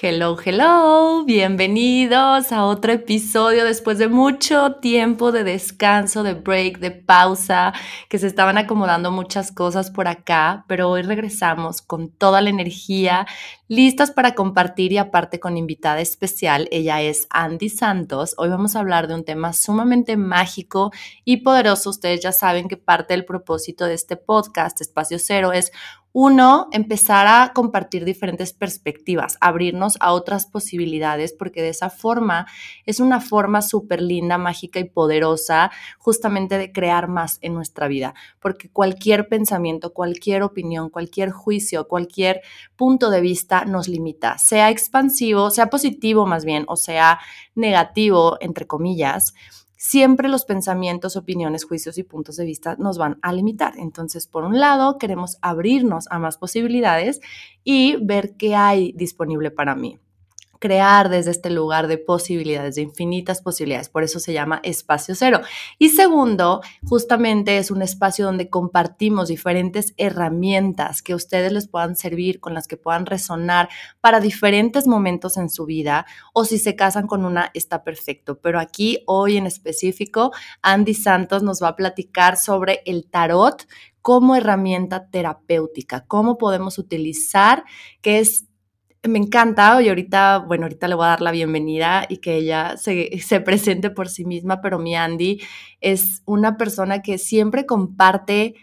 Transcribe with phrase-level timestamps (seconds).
[0.00, 6.90] Hello, hello, bienvenidos a otro episodio después de mucho tiempo de descanso, de break, de
[6.90, 7.72] pausa,
[8.08, 13.26] que se estaban acomodando muchas cosas por acá, pero hoy regresamos con toda la energía,
[13.68, 18.34] listas para compartir y aparte con invitada especial, ella es Andy Santos.
[18.38, 20.90] Hoy vamos a hablar de un tema sumamente mágico
[21.24, 21.90] y poderoso.
[21.90, 25.70] Ustedes ya saben que parte del propósito de este podcast, Espacio Cero, es
[26.14, 32.46] uno, empezar a compartir diferentes perspectivas, abrirnos a otras posibilidades, porque de esa forma
[32.84, 38.14] es una forma súper linda, mágica y poderosa justamente de crear más en nuestra vida,
[38.40, 42.42] porque cualquier pensamiento, cualquier opinión, cualquier juicio, cualquier
[42.76, 47.20] punto de vista nos limita, sea expansivo, sea positivo más bien, o sea
[47.54, 49.32] negativo, entre comillas
[49.82, 53.74] siempre los pensamientos, opiniones, juicios y puntos de vista nos van a limitar.
[53.78, 57.20] Entonces, por un lado, queremos abrirnos a más posibilidades
[57.64, 59.98] y ver qué hay disponible para mí
[60.62, 63.88] crear desde este lugar de posibilidades, de infinitas posibilidades.
[63.88, 65.40] Por eso se llama espacio cero.
[65.76, 71.96] Y segundo, justamente es un espacio donde compartimos diferentes herramientas que a ustedes les puedan
[71.96, 76.06] servir, con las que puedan resonar para diferentes momentos en su vida.
[76.32, 78.38] O si se casan con una, está perfecto.
[78.40, 80.30] Pero aquí, hoy en específico,
[80.62, 83.66] Andy Santos nos va a platicar sobre el tarot
[84.00, 87.64] como herramienta terapéutica, cómo podemos utilizar,
[88.00, 88.46] que es
[89.08, 92.76] me encanta y ahorita, bueno, ahorita le voy a dar la bienvenida y que ella
[92.76, 95.40] se, se, presente por sí misma, pero mi Andy
[95.80, 98.54] es una persona que siempre comparte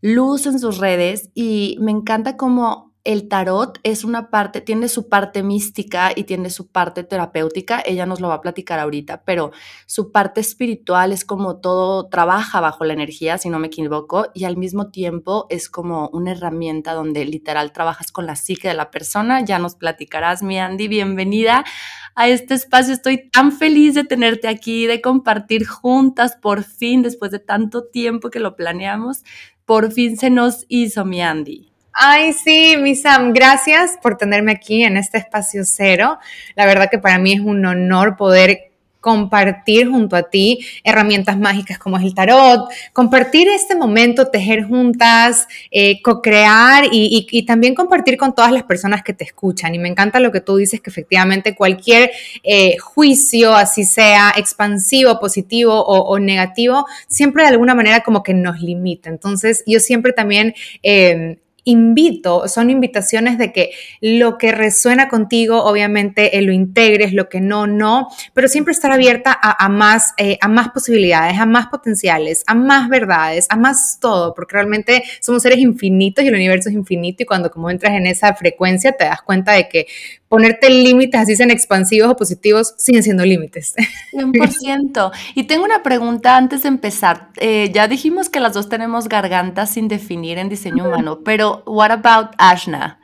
[0.00, 5.08] luz en sus redes y me encanta cómo el tarot es una parte, tiene su
[5.08, 9.52] parte mística y tiene su parte terapéutica, ella nos lo va a platicar ahorita, pero
[9.86, 14.42] su parte espiritual es como todo trabaja bajo la energía, si no me equivoco, y
[14.42, 18.90] al mismo tiempo es como una herramienta donde literal trabajas con la psique de la
[18.90, 19.44] persona.
[19.44, 21.64] Ya nos platicarás, mi Andy, bienvenida
[22.16, 22.92] a este espacio.
[22.92, 28.30] Estoy tan feliz de tenerte aquí, de compartir juntas, por fin, después de tanto tiempo
[28.30, 29.22] que lo planeamos,
[29.64, 31.75] por fin se nos hizo, mi Andy.
[31.98, 36.18] Ay, sí, mi Sam, gracias por tenerme aquí en este espacio cero.
[36.54, 38.70] La verdad que para mí es un honor poder
[39.00, 45.48] compartir junto a ti herramientas mágicas como es el tarot, compartir este momento, tejer juntas,
[45.70, 49.74] eh, co-crear y, también compartir con todas las personas que te escuchan.
[49.74, 52.10] Y me encanta lo que tú dices, que efectivamente cualquier
[52.42, 58.60] eh, juicio, así sea expansivo, positivo o, negativo, siempre de alguna manera como que nos
[58.60, 59.08] limita.
[59.08, 60.54] Entonces yo siempre también...
[60.82, 67.28] Eh, invito, son invitaciones de que lo que resuena contigo, obviamente eh, lo integres, lo
[67.28, 71.66] que no, no, pero siempre estar abierta a, más, eh, a más posibilidades, a más
[71.66, 76.68] potenciales, a más verdades, a más todo, porque realmente somos seres infinitos y el universo
[76.68, 79.86] es infinito y cuando como entras en esa frecuencia te das cuenta de que
[80.28, 83.74] ponerte límites, así sean expansivos o positivos, siguen siendo límites.
[84.12, 85.12] 100%.
[85.34, 87.30] Y tengo una pregunta antes de empezar.
[87.36, 91.90] Eh, ya dijimos que las dos tenemos gargantas sin definir en diseño humano, pero what
[91.90, 92.98] about Ashna?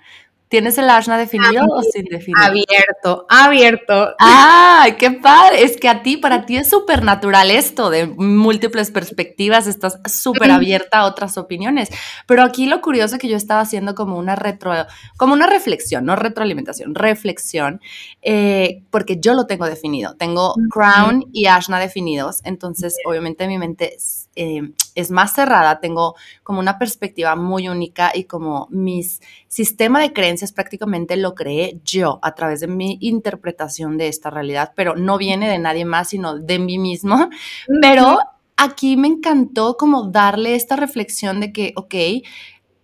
[0.53, 2.37] ¿Tienes el ashna definido o sin definir?
[2.39, 4.15] Abierto, abierto.
[4.19, 5.65] ¡Ay, qué padre!
[5.65, 10.51] Es que a ti, para ti es súper natural esto de múltiples perspectivas, estás súper
[10.51, 11.89] abierta a otras opiniones.
[12.27, 14.75] Pero aquí lo curioso que yo estaba haciendo como una retro,
[15.17, 17.81] como una reflexión, no retroalimentación, reflexión,
[18.21, 20.17] eh, porque yo lo tengo definido.
[20.17, 26.15] Tengo crown y ashna definidos, entonces obviamente mi mente es, eh, es más cerrada, tengo
[26.43, 32.19] como una perspectiva muy única y como mis sistema de creencias prácticamente lo creé yo
[32.22, 36.36] a través de mi interpretación de esta realidad, pero no viene de nadie más, sino
[36.36, 37.30] de mí mismo.
[37.80, 38.19] Pero
[38.56, 41.94] aquí me encantó como darle esta reflexión de que, ok,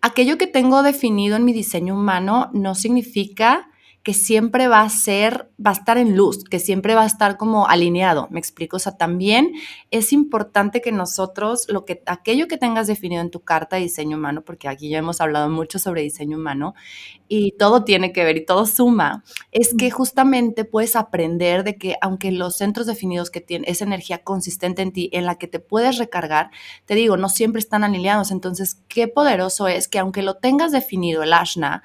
[0.00, 3.69] aquello que tengo definido en mi diseño humano no significa
[4.08, 7.36] que siempre va a ser, va a estar en luz, que siempre va a estar
[7.36, 9.52] como alineado, me explico, o sea, también
[9.91, 14.16] es importante que nosotros, lo que, aquello que tengas definido en tu carta de diseño
[14.16, 16.74] humano, porque aquí ya hemos hablado mucho sobre diseño humano
[17.28, 21.96] y todo tiene que ver y todo suma, es que justamente puedes aprender de que
[22.00, 25.61] aunque los centros definidos que tienen esa energía consistente en ti, en la que te
[25.61, 26.50] puedes recargar,
[26.87, 31.22] te digo, no siempre están alineados, entonces qué poderoso es que aunque lo tengas definido
[31.22, 31.82] el ashna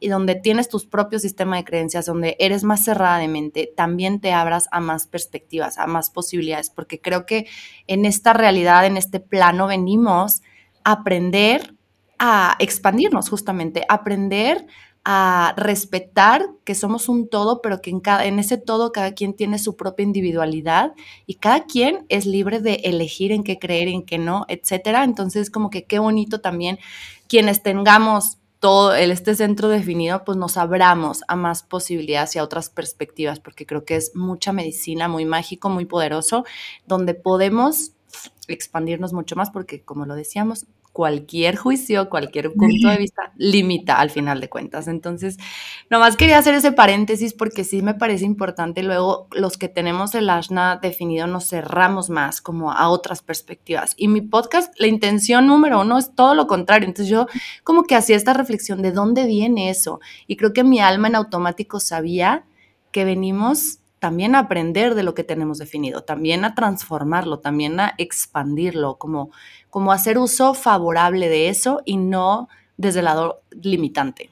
[0.00, 4.20] y donde tienes tus propios sistemas de creencias, donde eres más cerrada de mente, también
[4.20, 7.46] te abras a más perspectivas, a más posibilidades, porque creo que
[7.86, 10.42] en esta realidad, en este plano, venimos
[10.84, 11.74] a aprender
[12.18, 14.66] a expandirnos justamente, aprender
[15.08, 19.34] a respetar que somos un todo, pero que en, cada, en ese todo cada quien
[19.34, 20.94] tiene su propia individualidad
[21.26, 25.04] y cada quien es libre de elegir en qué creer, en qué no, etcétera.
[25.04, 26.80] Entonces, como que qué bonito también
[27.28, 32.42] quienes tengamos todo el, este centro definido, pues nos abramos a más posibilidades y a
[32.42, 36.44] otras perspectivas, porque creo que es mucha medicina, muy mágico, muy poderoso,
[36.84, 37.92] donde podemos
[38.48, 44.08] expandirnos mucho más, porque como lo decíamos, cualquier juicio, cualquier punto de vista limita al
[44.08, 44.88] final de cuentas.
[44.88, 45.36] Entonces,
[45.90, 48.82] nomás quería hacer ese paréntesis porque sí me parece importante.
[48.82, 53.92] Luego, los que tenemos el ashna definido nos cerramos más como a otras perspectivas.
[53.98, 56.88] Y mi podcast, la intención número uno es todo lo contrario.
[56.88, 57.26] Entonces, yo
[57.62, 60.00] como que hacía esta reflexión de dónde viene eso.
[60.26, 62.46] Y creo que mi alma en automático sabía
[62.90, 67.94] que venimos también a aprender de lo que tenemos definido, también a transformarlo, también a
[67.98, 69.30] expandirlo, como,
[69.70, 74.30] como hacer uso favorable de eso y no desde el lado limitante.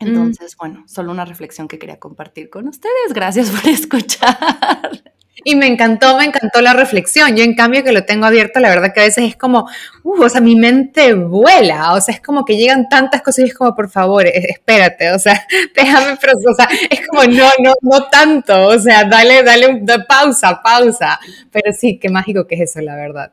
[0.00, 0.06] Mm.
[0.06, 3.12] Entonces, bueno, solo una reflexión que quería compartir con ustedes.
[3.12, 5.14] Gracias por escuchar.
[5.44, 7.36] Y me encantó, me encantó la reflexión.
[7.36, 9.68] Yo en cambio que lo tengo abierto, la verdad que a veces es como,
[10.02, 13.48] uh, o sea, mi mente vuela, o sea, es como que llegan tantas cosas y
[13.48, 18.04] es como, por favor, espérate, o sea, déjame, o sea, es como, no, no, no
[18.10, 21.18] tanto, o sea, dale, dale, pausa, pausa.
[21.50, 23.32] Pero sí, qué mágico que es eso, la verdad.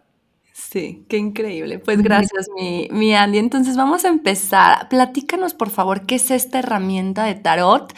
[0.57, 1.77] Sí, qué increíble.
[1.77, 3.38] Pues gracias, mi, mi, Andy.
[3.38, 4.89] Entonces vamos a empezar.
[4.89, 7.94] Platícanos, por favor, qué es esta herramienta de tarot,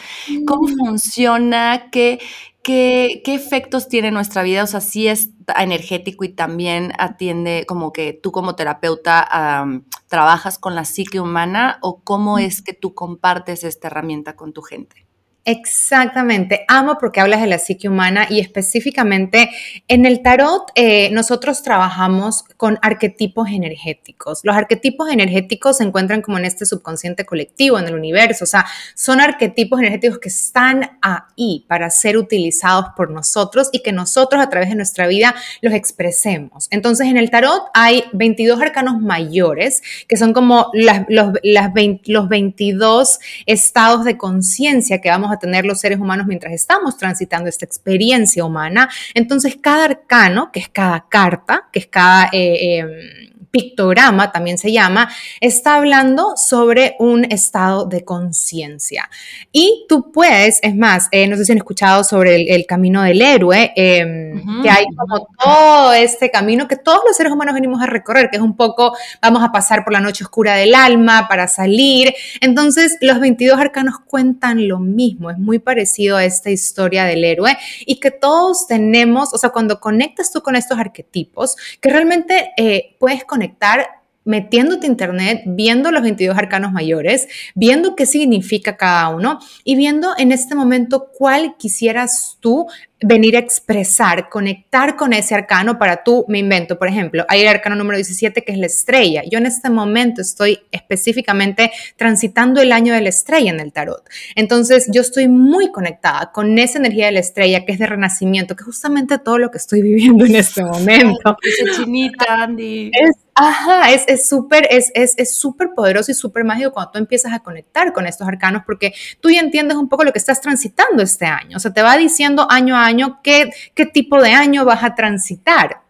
[0.46, 0.76] cómo mm.
[0.76, 2.20] funciona, qué,
[2.62, 4.62] ¿Qué, efectos tiene nuestra vida?
[4.62, 9.64] O sea, sí es energético y también atiende como que tú como terapeuta
[10.08, 14.60] trabajas con la psique humana o cómo es que tú compartes esta herramienta con tu
[14.60, 15.06] gente.
[15.46, 19.50] Exactamente, amo porque hablas de la psique humana y específicamente
[19.88, 24.40] en el tarot eh, nosotros trabajamos con arquetipos energéticos.
[24.44, 28.66] Los arquetipos energéticos se encuentran como en este subconsciente colectivo, en el universo, o sea,
[28.94, 34.50] son arquetipos energéticos que están ahí para ser utilizados por nosotros y que nosotros a
[34.50, 36.68] través de nuestra vida los expresemos.
[36.70, 41.70] Entonces en el tarot hay 22 arcanos mayores que son como los, las
[42.04, 47.48] los 22 estados de conciencia que vamos a tener los seres humanos mientras estamos transitando
[47.48, 48.88] esta experiencia humana.
[49.14, 52.28] Entonces, cada arcano, que es cada carta, que es cada...
[52.32, 55.10] Eh, em, pictograma también se llama,
[55.40, 59.10] está hablando sobre un estado de conciencia.
[59.52, 63.20] Y tú puedes, es más, eh, no sé si han escuchado sobre el, camino del
[63.20, 67.86] héroe, em, que hay como todo este camino que todos los seres humanos venimos a
[67.86, 71.48] recorrer, que es un poco, vamos a pasar por la noche oscura del alma para
[71.48, 72.14] salir.
[72.40, 77.56] Entonces, los 22 arcanos cuentan lo mismo, es muy parecido a esta historia del héroe
[77.84, 82.96] y que todos tenemos, o sea, cuando conectas tú con estos arquetipos, que realmente eh,
[82.98, 89.38] puedes conectar conectar metiéndote internet, viendo los 22 arcanos mayores, viendo qué significa cada uno
[89.64, 92.66] y viendo en este momento cuál quisieras tú
[93.02, 97.48] venir a expresar, conectar con ese arcano para tú, me invento, por ejemplo, hay el
[97.48, 99.22] arcano número 17 que es la estrella.
[99.30, 104.06] Yo en este momento estoy específicamente transitando el año de la estrella en el tarot.
[104.36, 108.54] Entonces yo estoy muy conectada con esa energía de la estrella que es de renacimiento,
[108.54, 111.36] que es justamente todo lo que estoy viviendo en este momento.
[111.42, 112.90] Esa chinita, Andy.
[112.92, 117.32] Es, ajá, es súper, es, es, es súper poderoso y súper mágico cuando tú empiezas
[117.32, 121.02] a conectar con estos arcanos porque tú ya entiendes un poco lo que estás transitando
[121.02, 121.56] este año.
[121.56, 124.94] O sea, te va diciendo año a año qué, qué tipo de año vas a
[124.94, 125.80] transitar.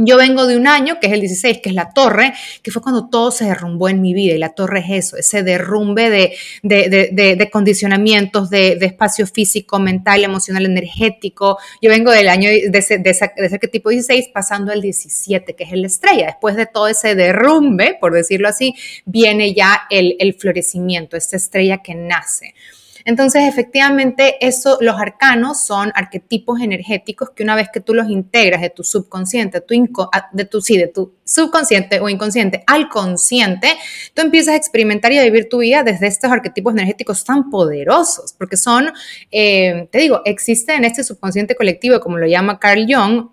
[0.00, 2.80] Yo vengo de un año, que es el 16, que es la torre, que fue
[2.80, 4.34] cuando todo se derrumbó en mi vida.
[4.34, 10.66] Y la torre es eso, ese derrumbe de, de, condicionamientos, de, espacio físico, mental, emocional,
[10.66, 11.58] energético.
[11.82, 15.72] Yo vengo del año de ese, de ese, tipo 16, pasando al 17, que es
[15.72, 16.26] el estrella.
[16.26, 21.78] Después de todo ese derrumbe, por decirlo así, viene ya el, el florecimiento, esta estrella
[21.78, 22.54] que nace.
[23.08, 28.60] Entonces, efectivamente, eso, los arcanos son arquetipos energéticos que una vez que tú los integras
[28.60, 29.74] de tu subconsciente, tu
[30.32, 33.68] de tu, sí, de tu subconsciente o inconsciente al consciente,
[34.12, 38.34] tú empiezas a experimentar y a vivir tu vida desde estos arquetipos energéticos tan poderosos,
[38.36, 38.92] porque son,
[39.30, 43.30] eh, te digo, existen en este subconsciente colectivo, como lo llama Carl Jung,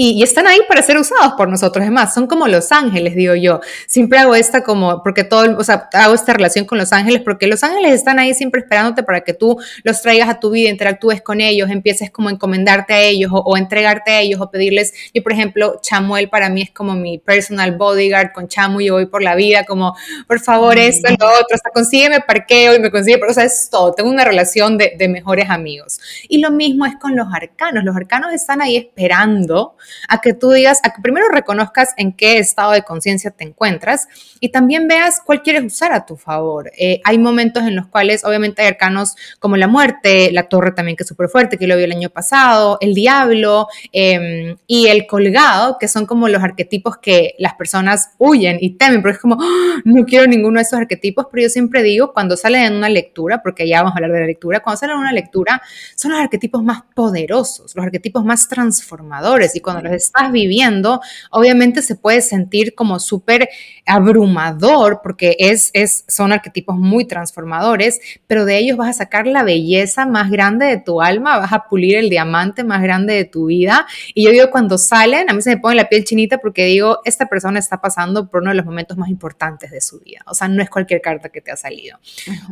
[0.00, 1.84] y, están ahí para ser usados por nosotros.
[1.84, 3.60] Es más, son como los ángeles, digo yo.
[3.88, 7.48] Siempre hago esta como, porque todo, o sea, hago esta relación con los ángeles, porque
[7.48, 11.20] los ángeles están ahí siempre esperándote para que tú los traigas a tu vida, interactúes
[11.20, 14.94] con ellos, empieces como a encomendarte a ellos o, entregarte a ellos o pedirles.
[15.12, 18.30] Yo, por ejemplo, Chamuel para mí es como mi personal bodyguard.
[18.32, 19.96] Con Chamu yo voy por la vida como,
[20.28, 23.68] por favor, esto, lo otro, hasta consígueme parqueo y me consigue, pero, o sea, es
[23.68, 23.94] todo.
[23.94, 25.98] Tengo una relación de, de mejores amigos.
[26.28, 27.82] Y lo mismo es con los arcanos.
[27.82, 29.74] Los arcanos están ahí esperando
[30.08, 34.08] a que tú digas, a que primero reconozcas en qué estado de conciencia te encuentras
[34.40, 36.70] y también veas cuál quieres usar a tu favor.
[36.76, 40.96] Eh, hay momentos en los cuales obviamente hay arcanos como la muerte, la torre también
[40.96, 45.06] que es súper fuerte, que lo vi el año pasado, el diablo em, y el
[45.06, 49.36] colgado, que son como los arquetipos que las personas huyen y temen, porque es como,
[49.40, 49.80] ¡Ah!
[49.84, 53.42] no quiero ninguno de esos arquetipos, pero yo siempre digo, cuando salen en una lectura,
[53.42, 55.62] porque ya vamos a hablar de la lectura, cuando salen en una lectura,
[55.94, 61.82] son los arquetipos más poderosos, los arquetipos más transformadores y cuando los estás viviendo, obviamente
[61.82, 63.50] se puede sentir como súper
[63.84, 69.42] abrumador porque es, es, son arquetipos muy transformadores, pero de ellos vas a sacar la
[69.42, 73.46] belleza más grande de tu alma, vas a pulir el diamante más grande de tu
[73.46, 73.86] vida.
[74.14, 77.00] Y yo digo, cuando salen, a mí se me pone la piel chinita porque digo,
[77.04, 80.20] esta persona está pasando por uno de los momentos más importantes de su vida.
[80.26, 81.98] O sea, no es cualquier carta que te ha salido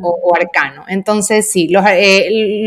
[0.03, 0.85] o, arcano.
[0.89, 2.67] Entonces, sí, los, eh,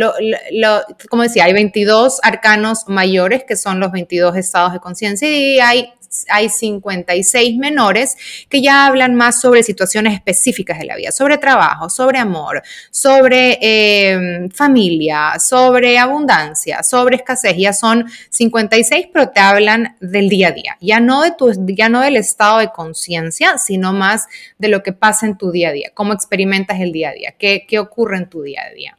[1.09, 5.93] como decía, hay 22 arcanos mayores que son los 22 estados de conciencia y hay
[6.29, 8.17] hay 56 menores
[8.49, 13.57] que ya hablan más sobre situaciones específicas de la vida, sobre trabajo, sobre amor, sobre
[13.61, 17.55] em, familia, sobre abundancia, sobre escasez.
[17.57, 21.89] Ya son 56, pero te hablan del día a día, ya no, de tu, ya
[21.89, 24.27] no del estado de conciencia, sino más
[24.57, 27.35] de lo que pasa en tu día a día, cómo experimentas el día a día,
[27.37, 28.95] qué, qué ocurre en tu día a día.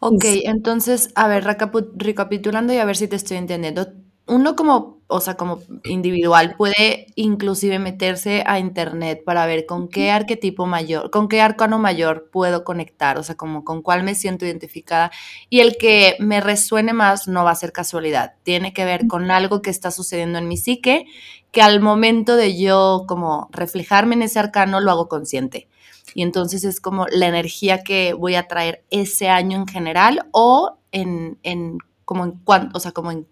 [0.00, 3.88] Ok, entonces, a ver, recapitulando y a ver si te estoy entendiendo
[4.28, 10.10] uno como, o sea, como individual puede inclusive meterse a internet para ver con qué
[10.10, 14.44] arquetipo mayor, con qué arcano mayor puedo conectar, o sea, como con cuál me siento
[14.44, 15.10] identificada.
[15.48, 19.30] Y el que me resuene más no va a ser casualidad, tiene que ver con
[19.30, 21.06] algo que está sucediendo en mi psique
[21.50, 25.68] que al momento de yo como reflejarme en ese arcano lo hago consciente.
[26.14, 30.78] Y entonces es como la energía que voy a traer ese año en general o
[30.92, 33.26] en, en como en cuánto, o sea, como en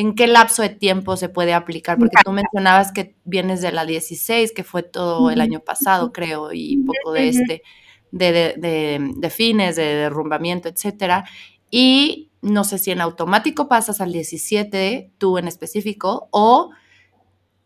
[0.00, 1.98] ¿En qué lapso de tiempo se puede aplicar?
[1.98, 6.52] Porque tú mencionabas que vienes de la 16, que fue todo el año pasado, creo,
[6.52, 7.62] y poco de este,
[8.12, 11.24] de, de, de, fines, de derrumbamiento, etcétera.
[11.68, 16.70] Y no sé si en automático pasas al 17, tú en específico, o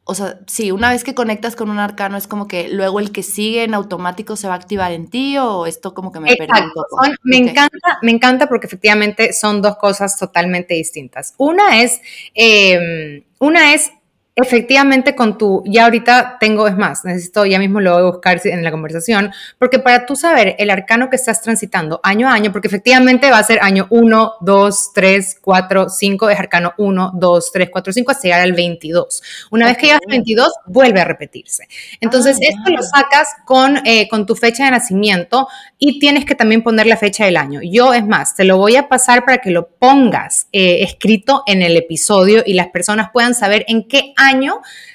[0.04, 3.12] o sea, sí, una vez que conectas con un arcano es como que luego el
[3.12, 6.32] que sigue en automático se va a activar en ti o esto como que me
[6.32, 6.84] Exacto.
[7.22, 11.34] me encanta, me encanta porque efectivamente son dos cosas totalmente distintas.
[11.38, 12.00] Una es,
[12.34, 13.92] eh, una es
[14.34, 18.40] Efectivamente, con tu, ya ahorita tengo, es más, necesito, ya mismo lo voy a buscar
[18.44, 22.50] en la conversación, porque para tú saber el arcano que estás transitando año a año,
[22.50, 27.52] porque efectivamente va a ser año 1, 2, 3, 4, 5, es arcano 1, 2,
[27.52, 29.22] 3, 4, 5, hasta llegar al 22.
[29.50, 31.68] Una vez que llegas al 22, vuelve a repetirse.
[32.00, 35.46] Entonces, ah, esto lo sacas con, eh, con tu fecha de nacimiento
[35.78, 37.60] y tienes que también poner la fecha del año.
[37.62, 41.60] Yo, es más, te lo voy a pasar para que lo pongas eh, escrito en
[41.60, 44.21] el episodio y las personas puedan saber en qué año,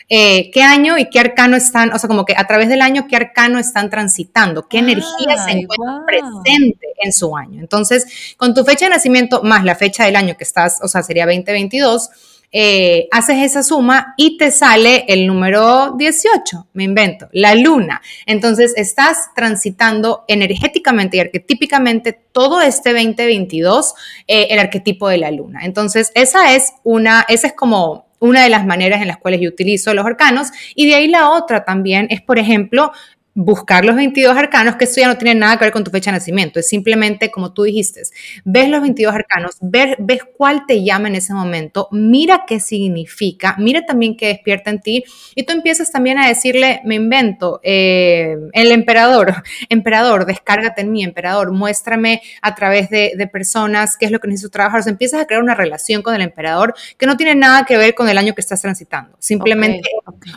[0.10, 3.08] eh, qué año y qué arcano están, o sea, como que a través del año,
[3.10, 7.60] qué arcano están transitando, qué energía se encuentra presente en su año.
[7.60, 11.04] Entonces, con tu fecha de nacimiento más la fecha del año que estás, o sea,
[11.04, 12.10] sería 2022,
[12.54, 18.02] eh, haces esa suma y te sale el número 18, me invento, la luna.
[18.26, 23.94] Entonces estás transitando energéticamente y arquetípicamente todo este 2022
[24.28, 25.66] eh, el arquetipo de la luna.
[25.66, 29.50] Entonces esa es una, esa es como una de las maneras en las cuales yo
[29.50, 32.92] utilizo los arcanos y de ahí la otra también es, por ejemplo,
[33.40, 36.10] buscar los 22 arcanos, que eso ya no tiene nada que ver con tu fecha
[36.10, 38.02] de nacimiento, es simplemente como tú dijiste,
[38.44, 43.56] ves los 22 arcanos, ves, ves cuál te llama en ese momento, mira qué significa,
[43.60, 45.04] mira también qué despierta en ti
[45.36, 49.36] y tú empiezas también a decirle, me invento, eh, el emperador,
[49.70, 54.30] emperador, descárgate en mí, emperador, muéstrame a través de, de personas qué es lo que
[54.30, 57.36] necesito trabajar, o sea, empiezas a crear una relación con el emperador que no tiene
[57.36, 59.88] nada que ver con el año que estás transitando, simplemente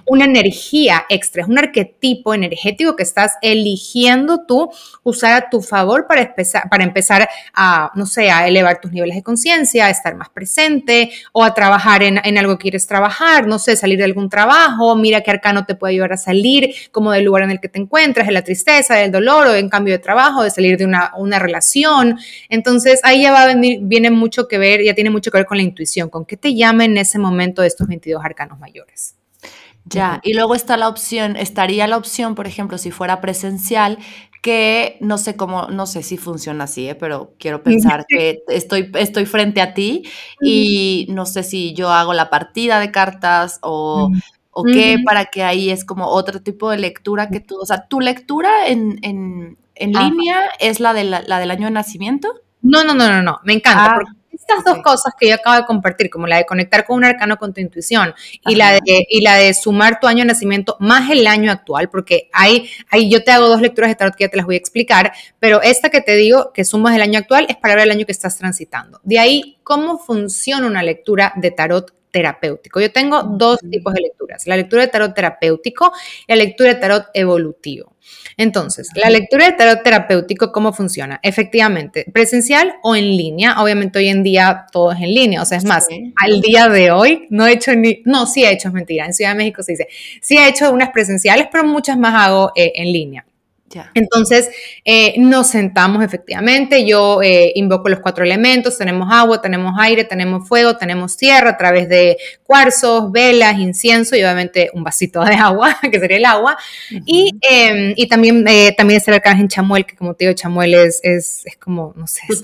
[0.05, 4.71] una energía extra, es un arquetipo energético que estás eligiendo tú
[5.03, 9.17] usar a tu favor para empezar, para empezar a, no sé, a elevar tus niveles
[9.17, 13.59] de conciencia, a estar más presente o a trabajar en, algo que quieres trabajar, no
[13.59, 17.25] sé, salir de algún trabajo, mira qué arcano te puede ayudar a salir como del
[17.25, 19.99] lugar en el que te encuentras, de la tristeza, del dolor o en cambio de
[19.99, 22.19] trabajo, de salir de una, relación.
[22.49, 25.47] Entonces ahí ya va a venir, viene mucho que ver, ya tiene mucho que ver
[25.47, 29.20] con la intuición, con qué te llama en ese momento de estos 22 arcanos mayores.
[29.91, 33.99] Ya, y luego está la opción, estaría la opción, por ejemplo, si fuera presencial,
[34.43, 36.95] que no sé cómo, no sé si funciona así, ¿eh?
[36.95, 40.05] pero quiero pensar que estoy, estoy frente a ti
[40.41, 44.11] y no sé si yo hago la partida de cartas o,
[44.51, 47.87] o qué, para que ahí es como otro tipo de lectura que tú, o sea,
[47.87, 52.33] tu lectura en, en, en línea es la, de la, del año de nacimiento.
[52.63, 53.97] No, no, no, no, no, me encanta.
[53.97, 54.20] Ah.
[54.41, 57.37] Estas dos cosas que yo acabo de compartir, como la de conectar con un arcano
[57.37, 58.15] con tu intuición
[58.47, 61.89] y la, de, y la de sumar tu año de nacimiento más el año actual,
[61.91, 64.57] porque hay, hay, yo te hago dos lecturas de tarot que ya te las voy
[64.57, 67.85] a explicar, pero esta que te digo que sumas el año actual es para ver
[67.85, 69.01] el año que estás transitando.
[69.05, 72.81] De ahí, ¿cómo funciona una lectura de tarot terapéutico.
[72.81, 75.93] Yo tengo dos tipos de lecturas, la lectura de tarot terapéutico
[76.27, 77.95] y la lectura de tarot evolutivo.
[78.37, 81.21] Entonces, la lectura de tarot terapéutico, ¿cómo funciona?
[81.23, 83.61] Efectivamente, presencial o en línea.
[83.63, 85.43] Obviamente hoy en día todo es en línea.
[85.43, 85.87] O sea, es más,
[86.17, 89.05] al día de hoy no he hecho ni, no, sí he hecho, es mentira.
[89.05, 89.89] En Ciudad de México se dice,
[90.21, 93.27] sí he hecho unas presenciales, pero muchas más hago eh, en línea.
[93.95, 94.51] Entonces,
[94.85, 100.49] eh, nos sentamos efectivamente, yo eh, invoco los cuatro elementos, tenemos agua, tenemos aire, tenemos
[100.49, 105.77] fuego, tenemos tierra a través de cuarzos, velas, incienso y obviamente un vasito de agua,
[105.91, 106.57] que sería el agua.
[107.07, 110.75] y, em, y, también, eh, también es el arcángel Chamuel, que como te digo, Chamuel
[110.75, 112.41] es, es, es como, no sé, es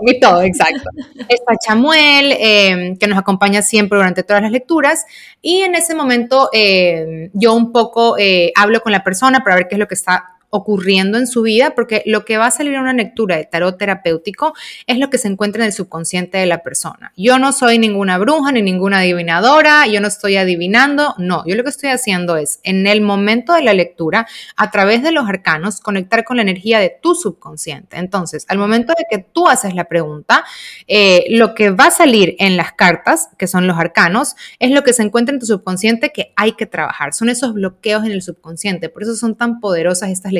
[0.00, 0.90] mi, todo, exacto.
[1.28, 5.06] Está Chamuel, em, que nos acompaña siempre durante todas las lecturas,
[5.40, 8.16] y en ese momento em, yo un poco
[8.54, 11.74] hablo con la persona para ver qué es lo que está ocurriendo en su vida,
[11.74, 14.54] porque lo que va a salir en una lectura de tarot terapéutico
[14.86, 17.12] es lo que se encuentra en el subconsciente de la persona.
[17.16, 21.64] Yo no soy ninguna bruja ni ninguna adivinadora, yo no estoy adivinando, no, yo lo
[21.64, 24.26] que estoy haciendo es en el momento de la lectura,
[24.56, 27.98] a través de los arcanos, conectar con la energía de tu subconsciente.
[27.98, 30.44] Entonces, al momento de que tú haces la pregunta,
[30.86, 34.82] eh, lo que va a salir en las cartas, que son los arcanos, es lo
[34.82, 37.12] que se encuentra en tu subconsciente que hay que trabajar.
[37.12, 40.32] Son esos bloqueos en el subconsciente, por eso son tan poderosas estas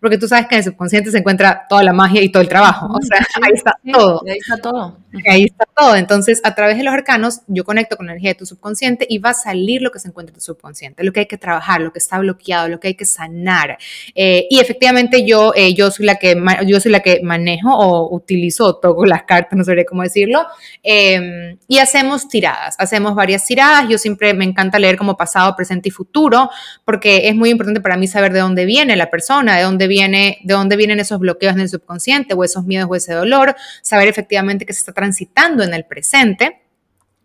[0.00, 2.48] porque tú sabes que en el subconsciente se encuentra toda la magia y todo el
[2.48, 2.86] trabajo.
[2.86, 4.22] O sea, ahí está todo.
[4.26, 4.96] Ahí está todo.
[5.28, 5.96] Ahí está todo.
[5.96, 9.18] Entonces, a través de los arcanos, yo conecto con la energía de tu subconsciente y
[9.18, 11.80] va a salir lo que se encuentra en tu subconsciente, lo que hay que trabajar,
[11.80, 13.78] lo que está bloqueado, lo que hay que sanar.
[14.14, 18.14] Eh, y efectivamente, yo, eh, yo, soy la que, yo soy la que manejo o
[18.14, 20.46] utilizo o toco las cartas, no sabría cómo decirlo.
[20.82, 23.88] Em, y hacemos tiradas, hacemos varias tiradas.
[23.88, 26.50] Yo siempre me encanta leer como pasado, presente y futuro,
[26.84, 30.38] porque es muy importante para mí saber de dónde viene la persona, de dónde, viene,
[30.44, 34.08] de dónde vienen esos bloqueos en el subconsciente o esos miedos o ese dolor, saber
[34.08, 36.62] efectivamente que se está transitando en el presente.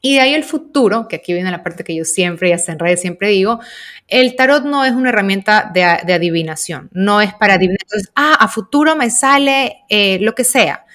[0.01, 2.71] Y de ahí el futuro, que aquí viene la parte que yo siempre y hasta
[2.71, 3.59] en redes siempre digo,
[4.07, 7.79] el tarot no es una herramienta de, adivinación, no es para adivinar.
[7.81, 10.85] Entonces, ah, a futuro me sale eh, lo que sea.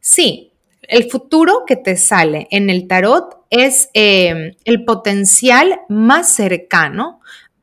[0.00, 0.50] Sí,
[0.82, 7.20] el futuro que te sale en el tarot es eh, el potencial más cercano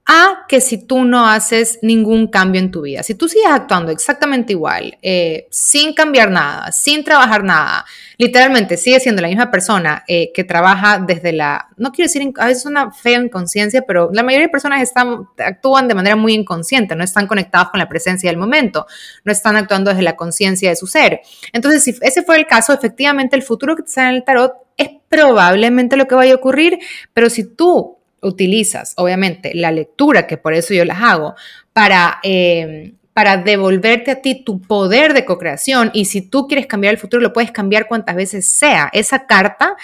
[0.10, 3.04] a que si tú no haces ningún cambio en tu vida.
[3.04, 7.86] Si tú sigues actuando exactamente igual, eh, sin cambiar nada, sin trabajar nada,
[8.18, 12.48] literalmente sigues siendo la misma persona eh, que trabaja desde la, no quiero decir, a
[12.48, 16.96] veces una fea inconsciencia, pero la mayoría de personas están, actúan de manera muy inconsciente,
[16.96, 18.88] no están conectados con la presencia del momento,
[19.26, 21.20] no están actuando desde la conciencia de su ser.
[21.52, 24.54] Entonces, si ese fue el caso, efectivamente el futuro que te sale en el tarot
[24.78, 26.80] es probablemente lo que vaya a ocurrir,
[27.14, 31.36] pero si tú utilizas, obviamente, la lectura, que por eso yo las hago,
[31.74, 35.92] para, eh, para devolverte a ti tu poder de co-creación.
[35.94, 38.90] Y si tú quieres cambiar el futuro, lo puedes cambiar cuantas veces sea.
[38.94, 39.76] Esa carta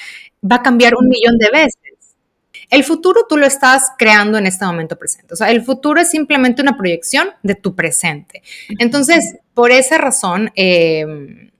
[0.43, 1.77] va a cambiar un millón de veces.
[2.69, 5.33] El futuro tú lo estás creando en este momento presente.
[5.33, 8.41] O sea, el futuro es simplemente una proyección de tu presente.
[8.79, 11.51] Entonces, por esa razón, eh,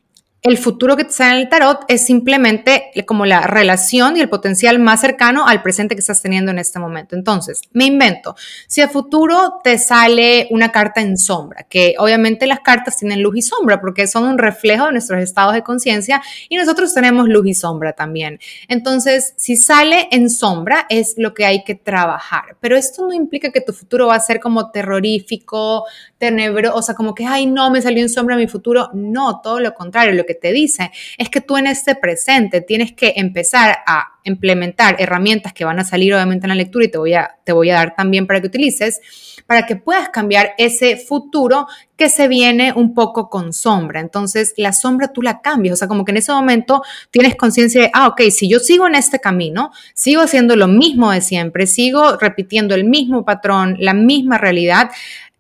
[0.43, 4.27] el futuro que te sale en el tarot es simplemente como la relación y el
[4.27, 7.15] potencial más cercano al presente que estás teniendo en este momento.
[7.15, 8.35] Entonces, me invento,
[8.67, 13.37] si a futuro te sale una carta en sombra, que obviamente las cartas tienen luz
[13.37, 17.47] y sombra porque son un reflejo de nuestros estados de conciencia y nosotros tenemos luz
[17.47, 18.39] y sombra también.
[18.67, 23.51] Entonces, si sale en sombra es lo que hay que trabajar, pero esto no implica
[23.51, 25.85] que tu futuro va a ser como terrorífico,
[26.17, 28.89] tenebroso, o sea, como que, ay, no, me salió en sombra mi futuro.
[28.93, 32.93] No, todo lo contrario, lo que te dice es que tú en este presente tienes
[32.93, 36.97] que empezar a implementar herramientas que van a salir obviamente en la lectura y te
[36.97, 39.01] voy a, te voy a dar también para que utilices,
[39.45, 41.67] para que puedas cambiar ese futuro
[41.97, 43.99] que se viene un poco con sombra.
[43.99, 47.81] Entonces, la sombra tú la cambias, o sea, como que en ese momento tienes conciencia
[47.81, 51.67] de, ah, ok, si yo sigo en este camino, sigo haciendo lo mismo de siempre,
[51.67, 54.89] sigo repitiendo el mismo patrón, la misma realidad,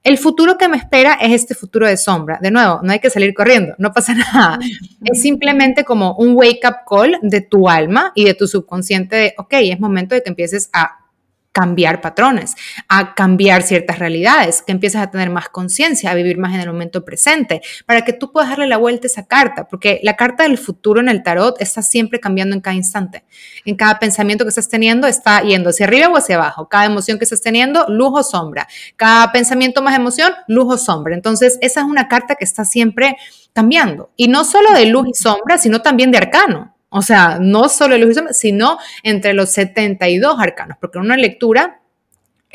[0.03, 2.37] el futuro que me espera es este futuro de sombra.
[2.41, 4.59] De nuevo, no hay que salir corriendo, no pasa nada.
[5.03, 9.33] Es simplemente como un wake up call de tu alma y de tu subconsciente de,
[9.37, 11.02] ok, es momento de que empieces a
[11.53, 12.55] cambiar patrones,
[12.89, 16.67] a cambiar ciertas realidades, que empieces a tener más conciencia, a vivir más en el
[16.67, 20.43] momento presente, para que tú puedas darle la vuelta a esa carta, porque la carta
[20.43, 23.23] del futuro en el tarot está siempre cambiando en cada instante.
[23.65, 26.67] En cada pensamiento que estás teniendo está yendo hacia arriba o hacia abajo.
[26.67, 28.67] Cada emoción que estás teniendo, luz o sombra.
[28.95, 31.13] Cada pensamiento más emoción, luz o sombra.
[31.13, 33.15] Entonces, esa es una carta que está siempre
[33.53, 34.11] cambiando.
[34.17, 36.72] Y no solo de luz y sombra, sino también de arcano.
[36.93, 38.03] O sea, no solo el
[38.33, 41.82] sino entre los 72 arcanos, porque en una lectura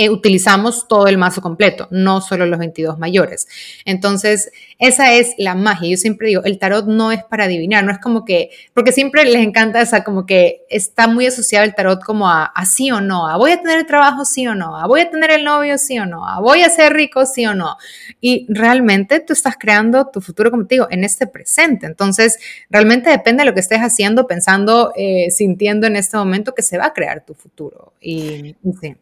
[0.00, 3.48] eh, utilizamos todo el mazo completo, no solo los 22 mayores.
[3.84, 5.90] Entonces, esa es la magia.
[5.90, 9.24] Yo siempre digo, el tarot no es para adivinar, no es como que, porque siempre
[9.24, 13.26] les encanta esa, como que está muy asociado el tarot como a, sí o no,
[13.26, 15.78] a voy a tener el trabajo sí o no, a voy a tener el novio
[15.78, 17.76] sí o no, a voy a ser rico sí o no.
[18.20, 21.86] Y realmente tú estás creando tu futuro, como te en este presente.
[21.86, 22.38] Entonces,
[22.70, 26.78] realmente depende de lo que estés haciendo, pensando, eh, sintiendo en este momento que se
[26.78, 27.94] va a crear tu futuro.
[28.00, 28.94] Y, y sí.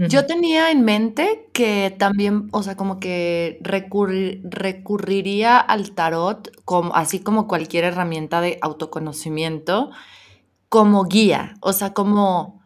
[0.00, 7.18] Yo tenía en mente que también, o sea, como que recurriría al tarot, como, así
[7.18, 9.90] como cualquier herramienta de autoconocimiento,
[10.68, 12.62] como guía, o sea, como,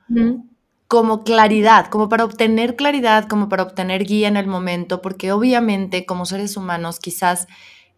[0.89, 6.05] como claridad, como para obtener claridad, como para obtener guía en el momento, porque obviamente
[6.05, 7.47] como seres humanos quizás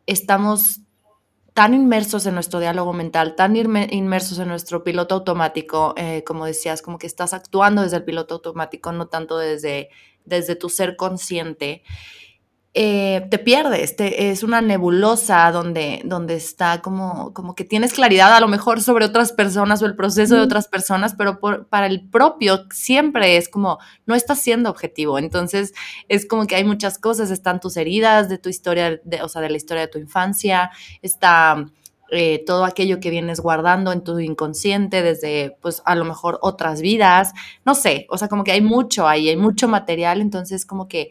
[0.07, 0.81] estamos
[1.55, 6.83] tan inmersos en nuestro diálogo mental, tan inmersos en nuestro piloto automático, eh, como decías,
[6.83, 9.89] como que estás actuando desde el piloto automático, no tanto desde,
[10.25, 11.85] desde tu ser consciente.
[12.77, 18.41] Eh, te pierdes, es una nebulosa donde, donde está como, como que tienes claridad a
[18.41, 22.67] lo mejor sobre otras personas o el proceso de otras personas, pero para el propio
[22.73, 25.21] siempre es como no estás siendo objetivo.
[25.21, 25.73] Entonces
[26.09, 29.41] es como que hay muchas cosas, están tus heridas de tu historia, de, o sea,
[29.41, 31.65] de la historia de tu infancia, está
[32.11, 36.81] eh, todo aquello que vienes guardando en tu inconsciente desde, pues, a lo mejor otras
[36.81, 37.35] vidas,
[37.65, 41.11] no sé, o sea, como que hay mucho ahí, hay mucho material, entonces como que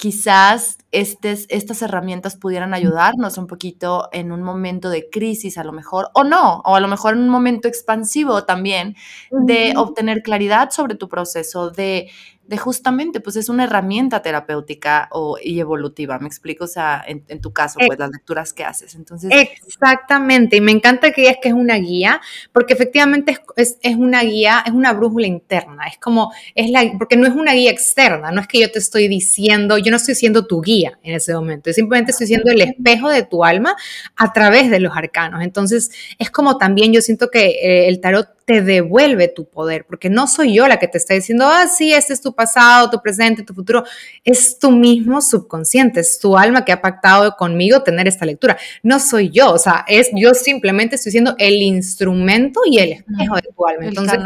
[0.00, 6.08] quizás estas herramientas pudieran ayudarnos un poquito en un momento de crisis a lo mejor,
[6.14, 8.96] o no, o a lo mejor en un momento expansivo también,
[9.30, 12.10] de obtener claridad sobre tu proceso, de
[12.50, 17.40] de justamente, pues es una herramienta terapéutica o, y evolutiva, me explico, o sea, en,
[17.40, 18.96] tu caso, pues las lecturas que haces.
[18.96, 19.30] Entonces,
[19.64, 22.20] Exactamente, y me encanta que digas que es una guía,
[22.52, 27.16] porque efectivamente es, es, una guía, es una brújula interna, es como, es la, porque
[27.16, 30.16] no es una guía externa, no es que yo te estoy diciendo, yo no estoy
[30.16, 33.76] siendo tu guía en ese momento, simplemente estoy siendo el espejo de tu alma
[34.16, 35.44] a través de los arcanos.
[35.44, 40.10] Entonces, es como también yo siento que eh, el tarot te devuelve tu poder, porque
[40.10, 43.02] no soy yo la que te está diciendo, ah, sí, este es tu pasado, tu
[43.02, 43.84] presente, tu futuro,
[44.24, 48.56] es tu mismo subconsciente, es tu alma que ha pactado conmigo tener esta lectura.
[48.82, 53.34] No soy yo, o sea, es yo simplemente estoy siendo el instrumento y el espejo
[53.36, 53.86] de tu alma.
[53.86, 54.18] Entonces,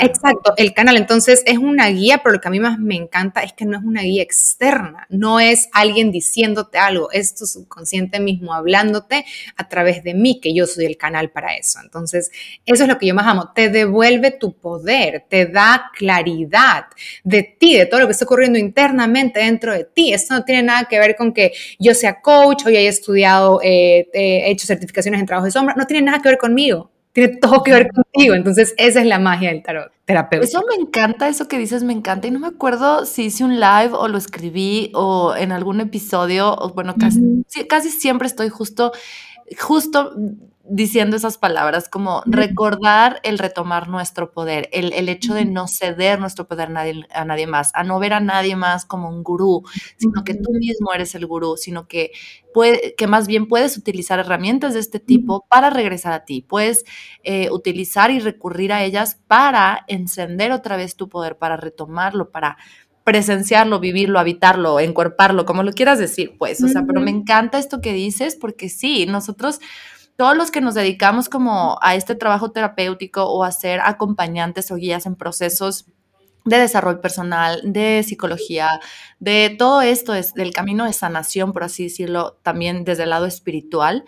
[0.00, 0.96] Exacto, el canal.
[0.96, 3.78] Entonces es una guía, pero lo que a mí más me encanta es que no
[3.78, 9.24] es una guía externa, no es alguien diciéndote algo, es tu subconsciente mismo hablándote
[9.56, 11.80] a través de mí, que yo soy el canal para eso.
[11.82, 12.30] Entonces,
[12.66, 16.86] eso es lo que yo más amo, te devuelve tu poder, te da claridad
[17.24, 20.12] de ti, de todo lo que está ocurriendo internamente dentro de ti.
[20.12, 24.08] Esto no tiene nada que ver con que yo sea coach o haya estudiado, eh,
[24.12, 27.62] he hecho certificaciones en trabajo de sombra, no tiene nada que ver conmigo tiene todo
[27.62, 28.34] que ver contigo.
[28.34, 30.44] Entonces, esa es la magia del tarot terapeuta.
[30.44, 32.26] Eso me encanta, eso que dices me encanta.
[32.26, 36.54] Y no me acuerdo si hice un live o lo escribí o en algún episodio,
[36.54, 38.92] o bueno, casi, casi siempre estoy justo,
[39.58, 40.14] justo
[40.72, 46.20] diciendo esas palabras, como recordar el retomar nuestro poder, el, el hecho de no ceder
[46.20, 49.24] nuestro poder a nadie, a nadie, más, a no ver a nadie más como un
[49.24, 49.64] gurú,
[49.96, 52.12] sino que tú mismo eres el gurú, sino que,
[52.54, 56.84] puede, que más bien puedes utilizar herramientas de este tipo para regresar a ti, puedes
[57.24, 62.56] eh, utilizar y recurrir a ellas para encender otra vez tu poder, para retomarlo, para
[63.02, 67.80] presenciarlo, vivirlo, habitarlo, encuerparlo, como lo quieras decir, pues, o sea, pero me encanta esto
[67.80, 69.58] que dices porque sí, nosotros
[70.16, 74.76] todos los que nos dedicamos como a este trabajo terapéutico o a ser acompañantes o
[74.76, 75.86] guías en procesos
[76.44, 78.80] de desarrollo personal, de psicología,
[79.18, 83.26] de todo esto, es del camino de sanación, por así decirlo, también desde el lado
[83.26, 84.04] espiritual,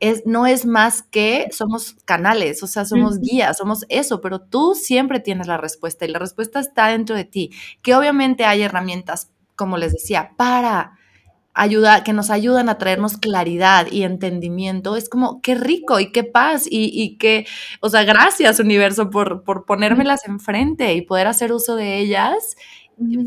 [0.00, 4.74] es, no es más que somos canales, o sea, somos guías, somos eso, pero tú
[4.74, 7.50] siempre tienes la respuesta y la respuesta está dentro de ti,
[7.82, 10.98] que obviamente hay herramientas, como les decía, para
[11.54, 16.24] ayuda, que nos ayudan a traernos claridad y entendimiento, es como qué rico y qué
[16.24, 17.46] paz y, y qué,
[17.80, 22.56] o sea, gracias universo por, por ponérmelas enfrente y poder hacer uso de ellas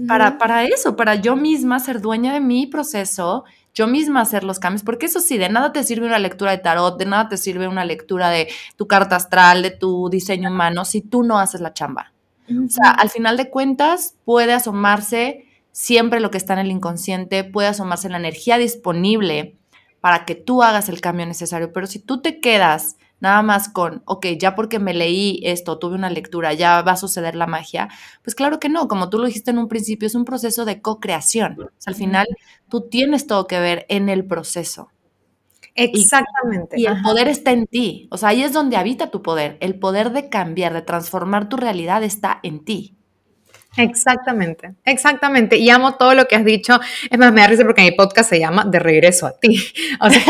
[0.08, 4.60] para, para eso, para yo misma ser dueña de mi proceso, yo misma hacer los
[4.60, 7.38] cambios, porque eso sí, de nada te sirve una lectura de tarot, de nada te
[7.38, 11.62] sirve una lectura de tu carta astral, de tu diseño humano, si tú no haces
[11.62, 12.14] la chamba.
[12.48, 17.44] O sea, al final de cuentas puede asomarse siempre lo que está en el inconsciente
[17.44, 19.58] puede asomarse en la energía disponible
[20.00, 21.74] para que tú hagas el cambio necesario.
[21.74, 25.96] Pero si tú te quedas nada más con, ok, ya porque me leí esto, tuve
[25.96, 27.90] una lectura, ya va a suceder la magia,
[28.24, 30.82] pues claro que no, como tú lo dijiste en un principio, es un proceso de
[30.82, 31.58] co-creación.
[31.86, 32.26] al final
[32.70, 34.90] tú tienes todo que ver en el proceso.
[35.74, 36.80] Exactamente.
[36.80, 38.08] Y, el poder está en ti.
[38.12, 39.58] O sea, ahí es donde habita tu poder.
[39.60, 42.95] El poder de cambiar, de transformar tu realidad está en ti.
[43.78, 45.58] Exactamente, exactamente.
[45.58, 46.80] Y amo todo lo que has dicho.
[47.10, 49.62] Es más, me da risa porque mi podcast se llama De regreso a ti.
[50.00, 50.22] O sea,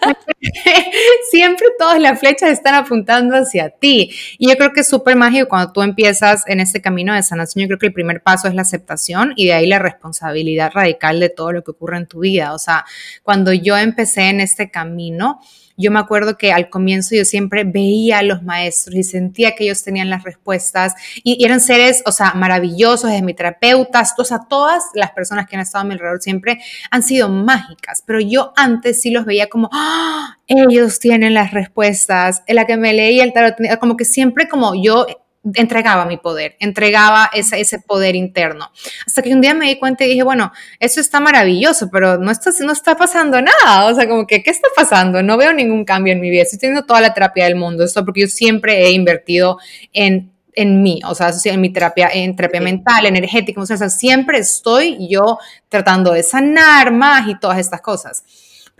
[1.30, 4.10] siempre todas las flechas están apuntando hacia ti.
[4.38, 7.62] Y yo creo que es súper mágico cuando tú empiezas en este camino de sanación.
[7.62, 11.20] Yo creo que el primer paso es la aceptación y de ahí la responsabilidad radical
[11.20, 12.54] de todo lo que ocurre en tu vida.
[12.54, 12.84] O sea,
[13.22, 15.40] cuando yo empecé en este camino,
[15.80, 19.64] yo me acuerdo que al comienzo yo siempre veía a los maestros y sentía que
[19.64, 24.40] ellos tenían las respuestas y, eran seres, o sea, maravillosos, de mi terapeutas, o sea,
[24.48, 28.52] todas las personas que han estado a mi alrededor siempre han sido mágicas, pero yo
[28.56, 30.36] antes sí los veía como, ¡Ah!
[30.46, 34.74] ellos tienen las respuestas, en la que me leía el tarot, como que siempre como
[34.74, 35.06] yo
[35.54, 38.70] entregaba mi poder, entregaba ese, ese poder interno.
[39.06, 42.30] Hasta que un día me di cuenta y dije, bueno, eso está maravilloso, pero no
[42.30, 43.86] está, no está pasando nada.
[43.86, 45.22] O sea, como que, ¿qué está pasando?
[45.22, 46.42] No veo ningún cambio en mi vida.
[46.42, 47.84] Estoy teniendo toda la terapia del mundo.
[47.84, 49.58] Esto porque yo siempre he invertido
[49.92, 54.38] en en mí, o sea, en mi terapia, en terapia mental, energética, o sea, siempre
[54.38, 58.24] estoy yo tratando de sanar más y todas estas cosas.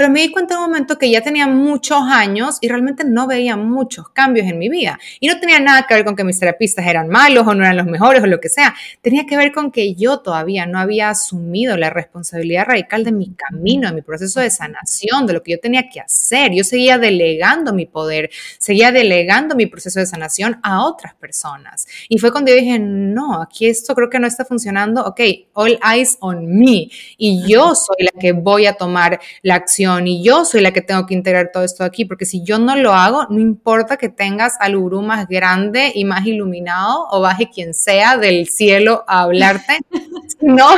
[0.00, 3.26] Pero me di cuenta en un momento que ya tenía muchos años y realmente no
[3.26, 4.98] veía muchos cambios en mi vida.
[5.20, 7.76] Y no tenía nada que ver con que mis terapistas eran malos o no eran
[7.76, 8.74] los mejores o lo que sea.
[9.02, 13.34] Tenía que ver con que yo todavía no había asumido la responsabilidad radical de mi
[13.34, 16.50] camino, de mi proceso de sanación, de lo que yo tenía que hacer.
[16.54, 21.86] Yo seguía delegando mi poder, seguía delegando mi proceso de sanación a otras personas.
[22.08, 25.04] Y fue cuando yo dije, no, aquí esto creo que no está funcionando.
[25.04, 25.20] Ok,
[25.52, 26.88] all eyes on me.
[27.18, 30.83] Y yo soy la que voy a tomar la acción y yo soy la que
[30.83, 34.09] tengo que integrar todo esto aquí, porque si yo no lo hago, no importa que
[34.09, 39.22] tengas al gurú más grande y más iluminado o baje quien sea del cielo a
[39.22, 39.79] hablarte,
[40.40, 40.68] no,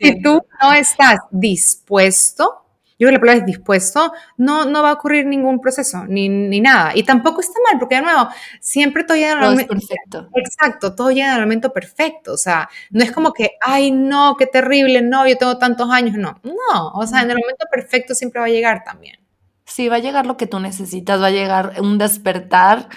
[0.00, 2.65] si tú no estás dispuesto
[2.98, 6.28] yo creo que la palabra es dispuesto, no, no va a ocurrir ningún proceso, ni,
[6.28, 6.92] ni nada.
[6.94, 8.28] Y tampoco está mal, porque de nuevo,
[8.60, 10.28] siempre todo llega al momento perfecto.
[10.34, 12.32] Exacto, todo llega al momento perfecto.
[12.32, 16.16] O sea, no es como que, ay, no, qué terrible, no, yo tengo tantos años.
[16.16, 19.26] No, no, o sea, en el momento perfecto siempre va a llegar también.
[19.68, 22.88] Sí, va a llegar lo que tú necesitas, va a llegar un despertar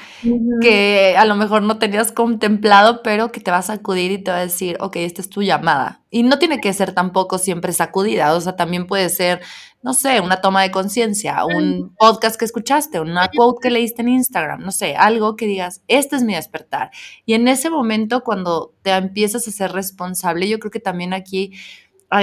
[0.61, 4.29] que a lo mejor no tenías contemplado, pero que te va a sacudir y te
[4.29, 6.03] va a decir, ok, esta es tu llamada.
[6.11, 9.41] Y no tiene que ser tampoco siempre sacudida, o sea, también puede ser,
[9.81, 14.09] no sé, una toma de conciencia, un podcast que escuchaste, una quote que leíste en
[14.09, 16.91] Instagram, no sé, algo que digas, este es mi despertar.
[17.25, 21.53] Y en ese momento, cuando te empiezas a ser responsable, yo creo que también aquí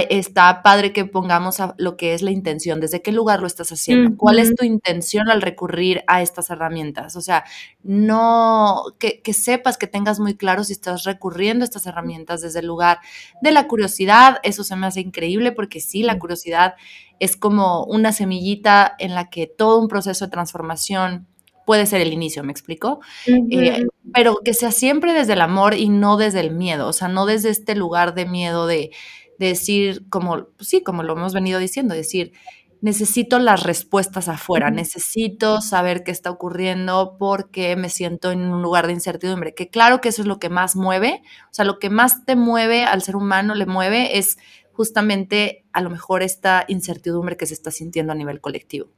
[0.08, 4.16] está padre que pongamos lo que es la intención, desde qué lugar lo estás haciendo,
[4.16, 7.14] cuál es tu intención al recurrir a estas herramientas.
[7.14, 7.44] O sea,
[7.84, 12.66] no, que, sepas, que tengas muy claro si estás recurriendo a estas herramientas desde el
[12.66, 12.98] lugar
[13.40, 16.74] de la curiosidad, eso se me hace increíble porque sí, la curiosidad
[17.20, 21.28] es como una semillita en la que todo un proceso de transformación
[21.64, 23.00] puede ser el inicio, ¿me explico?
[23.26, 27.08] Eh, pero que sea siempre desde el amor y no desde el miedo, o sea,
[27.08, 28.90] no desde este lugar de miedo de
[29.38, 32.32] decir, como, pues sí, como lo hemos venido diciendo, decir,
[32.80, 38.86] necesito las respuestas afuera, necesito saber qué está ocurriendo porque me siento en un lugar
[38.86, 41.90] de incertidumbre, que claro que eso es lo que más mueve, o sea, lo que
[41.90, 44.38] más te mueve al ser humano, le mueve es
[44.72, 48.88] justamente a lo mejor esta incertidumbre que se está sintiendo a nivel colectivo.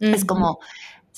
[0.00, 0.60] Es como,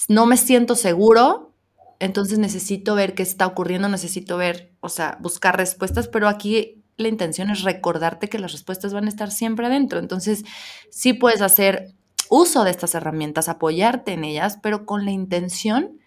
[0.08, 1.52] no me siento seguro,
[2.00, 7.08] entonces necesito ver qué está ocurriendo, necesito ver, o sea, buscar respuestas, pero aquí la
[7.08, 9.98] intención es recordarte que las respuestas van a estar siempre adentro.
[9.98, 10.44] Entonces,
[10.90, 11.94] sí puedes hacer
[12.28, 15.98] uso de estas herramientas, apoyarte en ellas, pero con la intención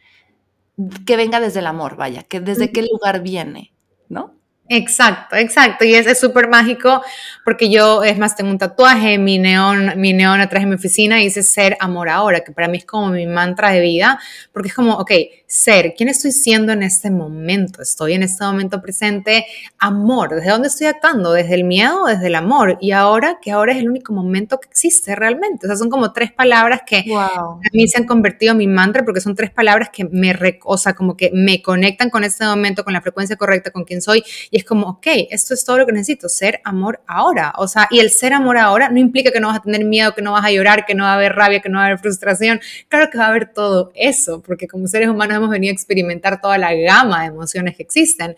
[1.05, 3.73] que venga desde el amor, vaya, que desde qué lugar viene,
[4.09, 4.35] ¿no?
[4.69, 5.83] Exacto, exacto.
[5.83, 7.01] Y es súper mágico
[7.43, 11.17] porque yo, es más, tengo un tatuaje, mi neón, mi neón atrás de mi oficina
[11.17, 14.19] dice ser amor ahora, que para mí es como mi mantra de vida,
[14.53, 15.11] porque es como, ok,
[15.47, 17.81] ser, ¿quién estoy siendo en este momento?
[17.81, 19.45] Estoy en este momento presente,
[19.77, 20.33] amor.
[20.33, 21.33] ¿Desde dónde estoy actuando?
[21.33, 22.77] ¿Desde el miedo o desde el amor?
[22.79, 25.67] Y ahora, que ahora es el único momento que existe realmente.
[25.67, 29.03] O sea, son como tres palabras que a mí se han convertido en mi mantra
[29.03, 32.83] porque son tres palabras que me, o sea, como que me conectan con este momento,
[32.85, 34.23] con la frecuencia correcta, con quién soy
[34.53, 37.55] y es como, ok, esto es todo lo que necesito, ser amor ahora.
[37.57, 40.13] O sea, y el ser amor ahora no implica que no vas a tener miedo,
[40.13, 41.87] que no vas a llorar, que no va a haber rabia, que no va a
[41.87, 42.61] haber frustración.
[42.87, 46.39] Claro que va a haber todo eso, porque como seres humanos hemos venido a experimentar
[46.39, 48.35] toda la gama de emociones que existen.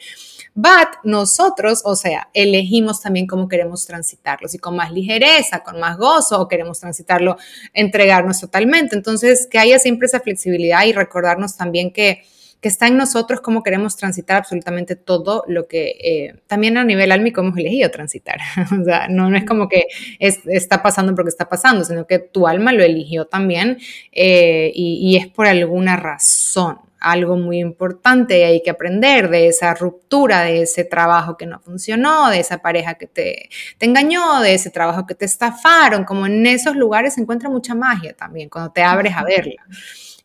[0.54, 5.98] But nosotros, o sea, elegimos también cómo queremos transitarlos, y con más ligereza, con más
[5.98, 7.36] gozo, o queremos transitarlo,
[7.74, 8.96] entregarnos totalmente.
[8.96, 12.24] Entonces, que haya siempre esa flexibilidad y recordarnos también que
[12.66, 17.12] que está en nosotros cómo queremos transitar absolutamente todo lo que eh, también a nivel
[17.12, 18.40] álmico hemos elegido transitar.
[18.82, 19.86] o sea, no, no es como que
[20.20, 23.78] está pasando porque está pasando, sino que tu alma lo eligió también
[24.12, 29.76] eh, y es por alguna razón algo muy importante y hay que aprender de esa
[29.76, 33.50] ruptura, de ese trabajo que no funcionó, de esa pareja que te,
[33.80, 38.14] engañó, de ese trabajo que te estafaron, como en esos lugares se encuentra mucha magia
[38.14, 39.64] también, cuando te abres a verla.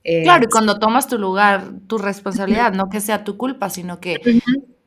[0.02, 4.00] Claro, y eh, cuando tomas tu lugar, tu responsabilidad, no que sea tu culpa, sino
[4.00, 4.42] que,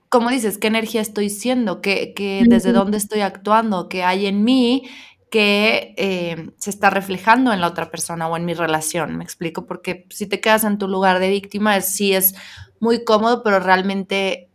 [0.10, 1.82] como dices, ¿qué energía estoy siendo?
[1.82, 2.13] ¿Qué,
[2.47, 3.89] ¿Desde dónde estoy actuando?
[3.89, 4.84] ¿Qué hay en mí?
[5.30, 9.17] que eh, se está reflejando en la otra persona o en mi relación.
[9.17, 12.36] Me explico, porque si te quedas en tu lugar de víctima, sí es
[12.80, 14.52] muy cómodo, pero realmente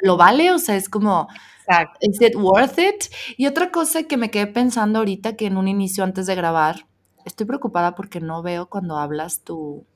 [0.00, 1.28] lo vale, o sea, es como,
[2.00, 3.12] ¿is it worth it?
[3.36, 6.86] Y otra cosa que me quedé pensando ahorita, que en un inicio antes de grabar,
[7.24, 9.86] estoy preocupada porque no veo cuando hablas tú.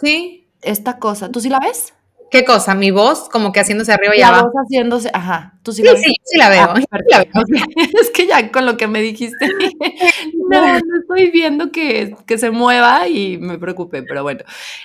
[0.00, 0.46] Sí.
[0.60, 1.94] Esta cosa, ¿tú sí la ves?
[2.30, 2.74] ¿Qué cosa?
[2.74, 4.36] ¿Mi voz como que haciéndose arriba y abajo?
[4.36, 5.54] La voz haciéndose, ajá.
[5.62, 6.02] ¿Tú sí, la ves?
[6.02, 6.74] Sí, sí la veo.
[7.14, 7.24] Ah,
[8.00, 9.46] es que ya con lo que me dijiste,
[10.50, 14.40] no, no estoy viendo que, se mueva y me preocupé, pero bueno.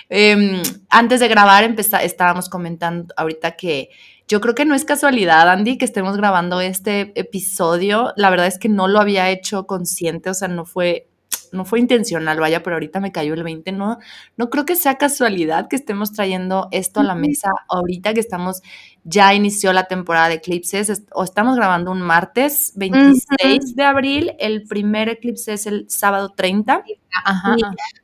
[0.08, 3.90] Em, antes de grabar estábamos comentando ahorita que
[4.26, 8.12] yo creo que no es casualidad, Andy, que estemos grabando este episodio.
[8.16, 11.08] La verdad es que no lo había hecho consciente, o sea, no fue
[11.54, 13.98] no fue intencional, vaya, pero ahorita me cayó el 20, no,
[14.36, 18.62] no creo que sea casualidad que estemos trayendo esto a la mesa ahorita que estamos,
[19.04, 24.64] ya inició la temporada de eclipses, o estamos grabando un martes 26 de abril, el
[24.64, 26.84] primer eclipse es el sábado 30.
[27.24, 27.54] Ajá.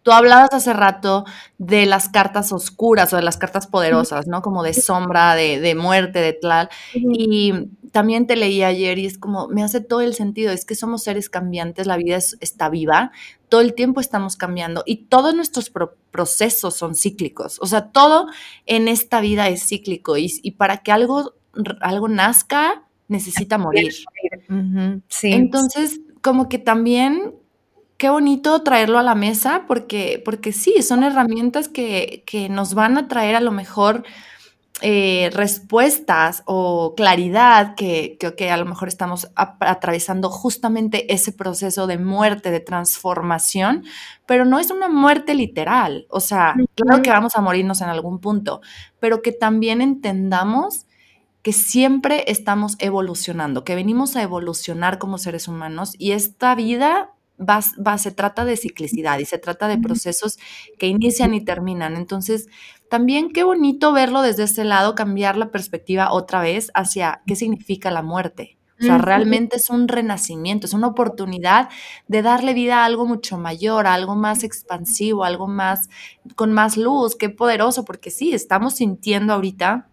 [0.02, 1.24] tú hablabas hace rato
[1.58, 4.40] de las cartas oscuras o de las cartas poderosas, ¿no?
[4.40, 6.68] Como de sombra, de, de muerte, de tal.
[6.94, 10.74] Y también te leí ayer y es como, me hace todo el sentido, es que
[10.74, 13.12] somos seres cambiantes, la vida está viva,
[13.50, 15.70] todo el tiempo estamos cambiando y todos nuestros
[16.10, 18.28] procesos son cíclicos, o sea, todo
[18.64, 21.34] en esta vida es cíclico y, para que algo,
[21.80, 23.92] algo nazca necesita morir.
[25.08, 25.32] sí.
[25.32, 27.34] Entonces, como que también
[27.98, 32.96] qué bonito traerlo a la mesa porque, porque sí, son herramientas que, que nos van
[32.96, 34.04] a traer a lo mejor
[34.82, 41.98] eh, respuestas o claridad que, que, a lo mejor estamos atravesando justamente ese proceso de
[41.98, 43.84] muerte, de transformación,
[44.26, 46.06] pero no es una muerte literal.
[46.08, 48.62] O sea, claro que vamos a morirnos en algún punto,
[48.98, 50.86] pero que también entendamos
[51.42, 57.98] que siempre estamos evolucionando, que venimos a evolucionar como seres humanos y esta vida va,
[57.98, 60.38] se trata de ciclicidad y se trata de procesos
[60.78, 61.96] que inician y terminan.
[61.96, 62.48] Entonces,
[62.90, 67.90] también qué bonito verlo desde ese lado, cambiar la perspectiva otra vez hacia qué significa
[67.90, 68.58] la muerte.
[68.80, 71.68] O sea, realmente es un renacimiento, es una oportunidad
[72.08, 75.90] de darle vida a algo mucho mayor, a algo más expansivo, algo más
[76.34, 79.90] con más luz, qué poderoso, porque sí, estamos sintiendo ahorita,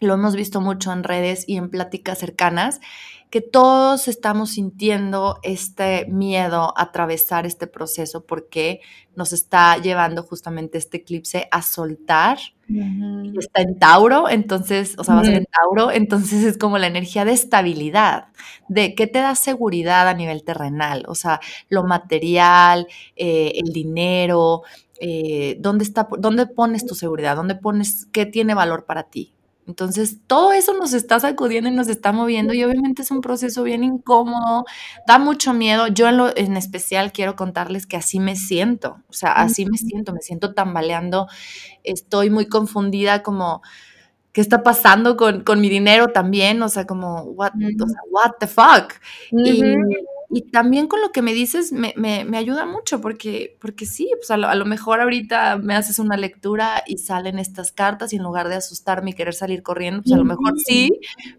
[0.00, 2.80] lo hemos visto mucho en redes y en pláticas cercanas,
[3.30, 8.80] que todos estamos sintiendo este miedo a atravesar este proceso porque
[9.14, 12.38] nos está llevando justamente este eclipse a soltar.
[13.38, 16.88] Está en Tauro, entonces, o sea, va a ser en Tauro, entonces es como la
[16.88, 18.28] energía de estabilidad,
[18.68, 24.62] de qué te da seguridad a nivel terrenal, o sea, lo material, eh, el dinero,
[25.00, 27.34] eh, ¿dónde, está, ¿dónde pones tu seguridad?
[27.36, 29.34] ¿Dónde pones qué tiene valor para ti?
[29.66, 33.62] Entonces, todo eso nos está sacudiendo y nos está moviendo y obviamente es un proceso
[33.62, 34.64] bien incómodo,
[35.06, 35.86] da mucho miedo.
[35.88, 39.78] Yo en, lo, en especial quiero contarles que así me siento, o sea, así me
[39.78, 41.28] siento, me siento tambaleando,
[41.84, 43.62] estoy muy confundida como...
[44.32, 46.62] ¿Qué está pasando con, mi dinero también?
[46.62, 47.50] O sea, como, what,
[48.12, 48.92] what the fuck?
[49.32, 49.60] Y
[50.32, 54.30] y también con lo que me dices me, me, ayuda mucho porque, porque sí, pues
[54.30, 58.48] a lo, mejor ahorita me haces una lectura y salen estas cartas y en lugar
[58.48, 60.90] de asustarme y querer salir corriendo, pues a lo mejor sí,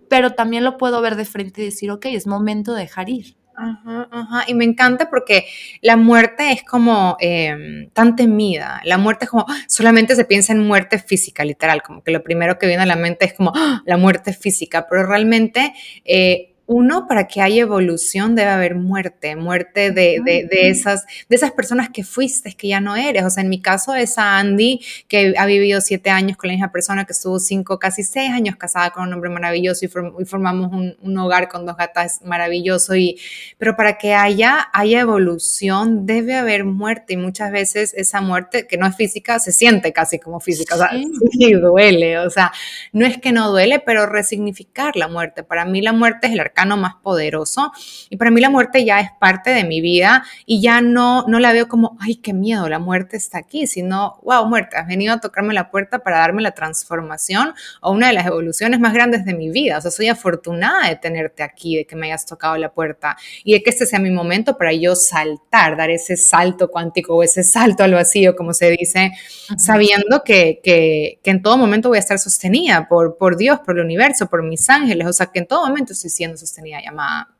[0.09, 3.37] pero también lo puedo ver de frente y decir, ok, es momento de dejar ir.
[3.55, 4.43] Ajá, ajá.
[4.47, 5.45] Y me encanta porque
[5.81, 8.81] la muerte es como em, tan temida.
[8.85, 12.57] La muerte es como, solamente se piensa en muerte física, literal, como que lo primero
[12.57, 13.83] que viene a la mente es como ¡ah!
[13.85, 15.73] la muerte física, pero realmente
[16.05, 21.89] eh, uno, para que haya evolución debe haber muerte, muerte de, esas, de esas personas
[21.89, 23.25] que fuiste, que ya no eres.
[23.25, 24.79] O sea, en mi caso, esa Andy
[25.09, 28.55] que ha vivido siete años con la misma persona, que estuvo cinco, casi seis años
[28.55, 29.89] casada con un hombre maravilloso y,
[30.25, 32.95] formamos un, hogar con dos gatas maravilloso.
[32.95, 33.19] Y,
[33.57, 38.77] pero para que haya, haya evolución debe haber muerte y muchas veces esa muerte, que
[38.77, 40.75] no es física, se siente casi como física.
[40.75, 40.91] O sea,
[41.31, 42.19] sí duele.
[42.19, 42.53] O sea,
[42.93, 45.43] no es que no duele, pero resignificar la muerte.
[45.43, 47.71] Para mí la muerte es el arcángel arcano más poderoso.
[48.09, 51.39] Y para mí la muerte ya es parte de mi vida y ya no, no
[51.39, 55.13] la veo como, ay, qué miedo, la muerte está aquí, sino, wow, muerte, has venido
[55.13, 59.25] a tocarme la puerta para darme la transformación o una de las evoluciones más grandes
[59.25, 59.77] de mi vida.
[59.77, 63.53] O sea, soy afortunada de tenerte aquí, de que me hayas tocado la puerta y
[63.53, 67.43] de que este sea mi momento para yo saltar, dar ese salto cuántico o ese
[67.43, 69.11] salto al vacío, como se dice,
[69.57, 73.77] sabiendo que, que, que en todo momento voy a estar sostenida por, por Dios, por
[73.77, 76.50] el universo, por mis ángeles, o sea que en todo momento estoy siendo sostenida,
[76.83, 77.35] llamada.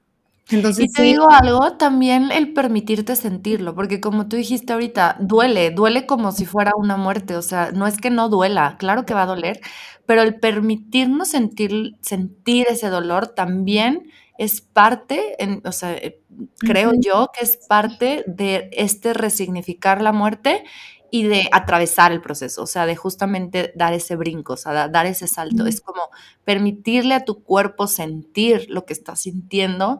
[0.49, 5.72] Entonces, y te digo algo, también el permitirte sentirlo, porque como tú dijiste ahorita, duele,
[5.72, 9.14] duele como si fuera una muerte, o sea, no es que no duela, claro que
[9.14, 9.62] va a doler,
[10.05, 16.20] pero el permitirnos sentir, sentir ese dolor también es parte, o sea, eh,
[16.59, 20.64] creo yo que es parte de este resignificar la muerte
[21.12, 25.05] y de atravesar el proceso, o sea, de justamente dar ese brinco, o sea, dar
[25.05, 25.68] ese salto.
[25.68, 26.09] Es como
[26.45, 29.99] permitirle a tu cuerpo sentir lo que estás sintiendo,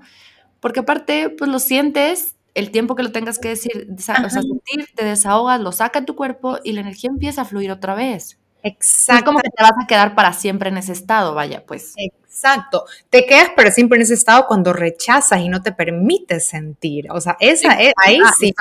[0.62, 4.88] porque aparte, pues lo sientes el tiempo que lo tengas que decir, o sea, sentir,
[4.96, 8.41] te desahogas, lo saca tu cuerpo y la energía empieza a fluir otra vez.
[8.64, 9.20] Exacto.
[9.20, 11.94] es como que te vas a quedar para siempre en ese estado, vaya, pues.
[11.98, 12.86] Exacto.
[13.10, 17.12] Te quedas para siempre en ese estado cuando rechazas y no te permites sentir.
[17.12, 18.54] O sea, esa es, ahí ah, sí.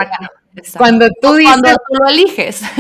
[0.77, 1.53] Cuando tú dices.
[1.53, 2.63] Cuando tú lo eliges.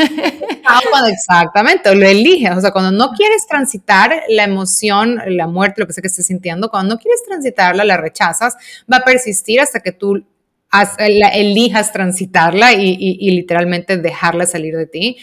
[0.72, 2.56] Ah, exactamente, lo eliges.
[2.56, 6.26] O sea, cuando no quieres transitar la emoción, la muerte, lo que sea que estés
[6.26, 8.56] sintiendo, cuando no quieres transitarla, la rechazas,
[8.92, 10.24] va a persistir hasta que tú
[10.98, 15.16] elijas transitarla y, literalmente dejarla salir de ti.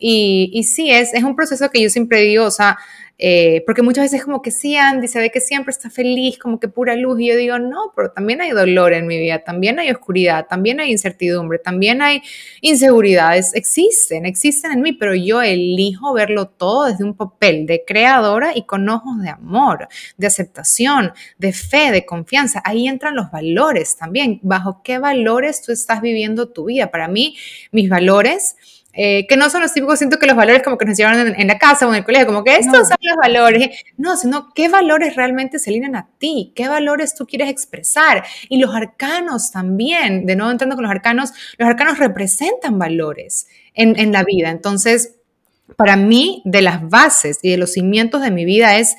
[0.00, 2.78] Y, y sí, es, es un proceso que yo siempre digo, o sea,
[3.22, 6.58] eh, porque muchas veces como que sí, Andy se ve que siempre está feliz, como
[6.58, 9.78] que pura luz, y yo digo, no, pero también hay dolor en mi vida, también
[9.78, 12.22] hay oscuridad, también hay incertidumbre, también hay
[12.62, 18.56] inseguridades, existen, existen en mí, pero yo elijo verlo todo desde un papel de creadora
[18.56, 22.62] y con ojos de amor, de aceptación, de fe, de confianza.
[22.64, 26.90] Ahí entran los valores también, bajo qué valores tú estás viviendo tu vida.
[26.90, 27.36] Para mí,
[27.70, 28.56] mis valores
[28.92, 31.46] eh, que no son los típicos, siento que los valores como que nos llevaron en,
[31.46, 33.70] la casa o en el colegio, como que estos son los valores.
[33.96, 38.24] No, sino qué valores realmente se alinean a ti, qué valores tú quieres expresar.
[38.48, 43.98] Y los arcanos también, de nuevo entrando con los arcanos, los arcanos representan valores en,
[43.98, 44.50] en la vida.
[44.50, 45.14] Entonces,
[45.76, 48.96] para mí, de las bases y de los cimientos de mi vida es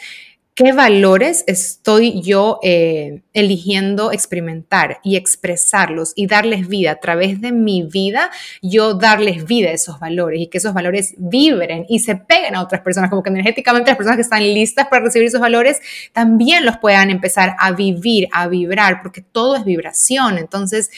[0.54, 7.54] ¿Qué valores estoy yo eh, eligiendo experimentar y expresarlos y darles vida a través de
[7.54, 8.30] mi vida?
[8.62, 12.64] Yo darles vida a esos valores y que esos valores vibren y se peguen a
[12.64, 15.80] otras personas, como que energéticamente las personas que están listas para recibir esos valores
[16.12, 20.38] también los puedan empezar a vivir, a vibrar, porque todo es vibración.
[20.38, 20.92] Entonces,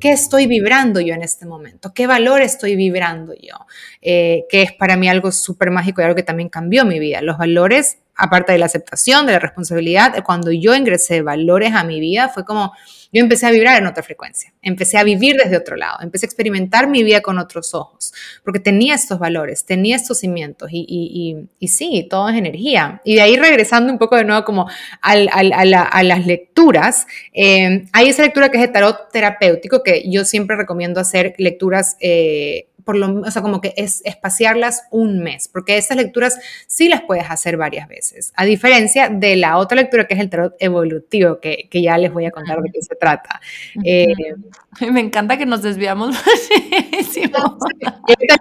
[0.00, 1.92] ¿qué estoy vibrando yo en este momento?
[1.94, 3.66] ¿Qué valor estoy vibrando yo?
[4.00, 7.20] Eh, que es para mí algo súper mágico y algo que también cambió mi vida.
[7.22, 12.00] Los valores aparte de la aceptación, de la responsabilidad, cuando yo ingresé valores a mi
[12.00, 12.72] vida, fue como
[13.12, 16.28] yo empecé a vibrar en otra frecuencia, empecé a vivir desde otro lado, empecé a
[16.28, 18.12] experimentar mi vida con otros ojos,
[18.44, 23.00] porque tenía estos valores, tenía estos cimientos y, sí, todo es energía.
[23.04, 24.68] Y de ahí regresando un poco de nuevo como
[25.02, 30.56] a, las lecturas, eh, hay esa lectura que es de tarot terapéutico, que yo siempre
[30.56, 31.96] recomiendo hacer lecturas.
[32.00, 36.88] Eh, por lo, o sea, como que es espaciarlas un mes, porque esas lecturas sí
[36.88, 40.54] las puedes hacer varias veces, a diferencia de la otra lectura que es el tarot
[40.58, 43.40] evolutivo, que, que ya les voy a contar de qué se trata.
[43.84, 44.06] Eh,
[44.92, 46.16] Me encanta que nos desviamos
[46.90, 47.58] muchísimo.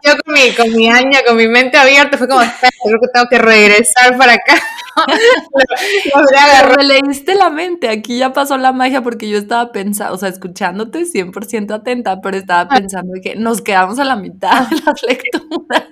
[0.03, 3.27] Yo con mi, con mi aña, con mi mente abierta, fue como, creo que tengo
[3.29, 4.61] que regresar para acá.
[6.77, 10.29] Me leíste la mente, aquí ya pasó la magia porque yo estaba pensando, o sea,
[10.29, 15.83] escuchándote 100% atenta, pero estaba pensando que nos quedamos a la mitad de las lecturas.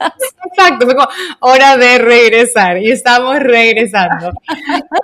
[0.46, 1.08] Exacto, fue como
[1.40, 4.32] hora de regresar y estamos regresando.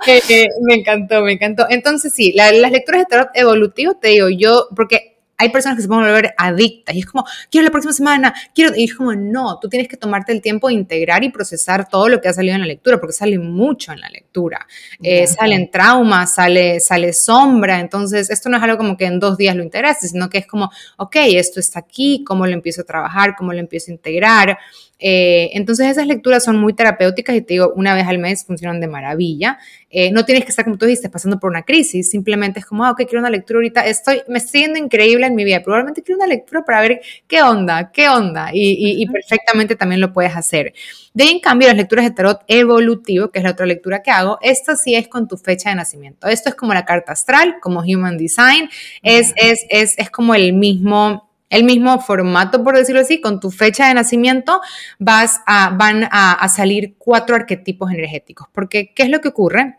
[0.06, 1.66] Eh, eh, me encantó, me encantó.
[1.70, 5.88] Entonces sí, las lecturas de tarot evolutivo, te digo yo, porque hay personas que se
[5.88, 9.58] pueden volver adictas y es como, quiero la próxima semana, quiero, y es como, no,
[9.58, 12.54] tú tienes que tomarte el tiempo de integrar y procesar todo lo que ha salido
[12.54, 14.66] en la lectura, porque sale mucho en la lectura.
[15.02, 19.36] Eh, salen traumas, sale, sale sombra, entonces esto no es algo como que en dos
[19.36, 22.84] días lo integraste, sino que es como, ok, esto está aquí, cómo lo empiezo a
[22.84, 24.58] trabajar, cómo lo empiezo a integrar.
[24.98, 28.80] Eh, entonces esas lecturas son muy terapéuticas y te digo, una vez al mes funcionan
[28.80, 29.58] de maravilla.
[29.90, 32.84] Eh, no tienes que estar, como tú dijiste, pasando por una crisis, simplemente es como,
[32.84, 36.02] ah, ok, quiero una lectura ahorita, estoy, me estoy yendo increíble en mi vida, probablemente
[36.02, 40.34] quiero una lectura para ver qué onda, qué onda, y, y, perfectamente también lo puedes
[40.34, 40.74] hacer.
[41.12, 44.10] De ahí, en cambio, las lecturas de tarot evolutivo, que es la otra lectura que
[44.10, 46.26] hago, esta sí es con tu fecha de nacimiento.
[46.26, 48.68] Esto es como la carta astral, como Human Design,
[49.02, 51.23] es, es, es, es como el mismo
[51.54, 54.60] el mismo formato, por decirlo así, con tu fecha de nacimiento
[54.98, 58.48] vas a, van a, salir cuatro arquetipos energéticos.
[58.52, 59.78] Porque, ¿qué es lo que ocurre?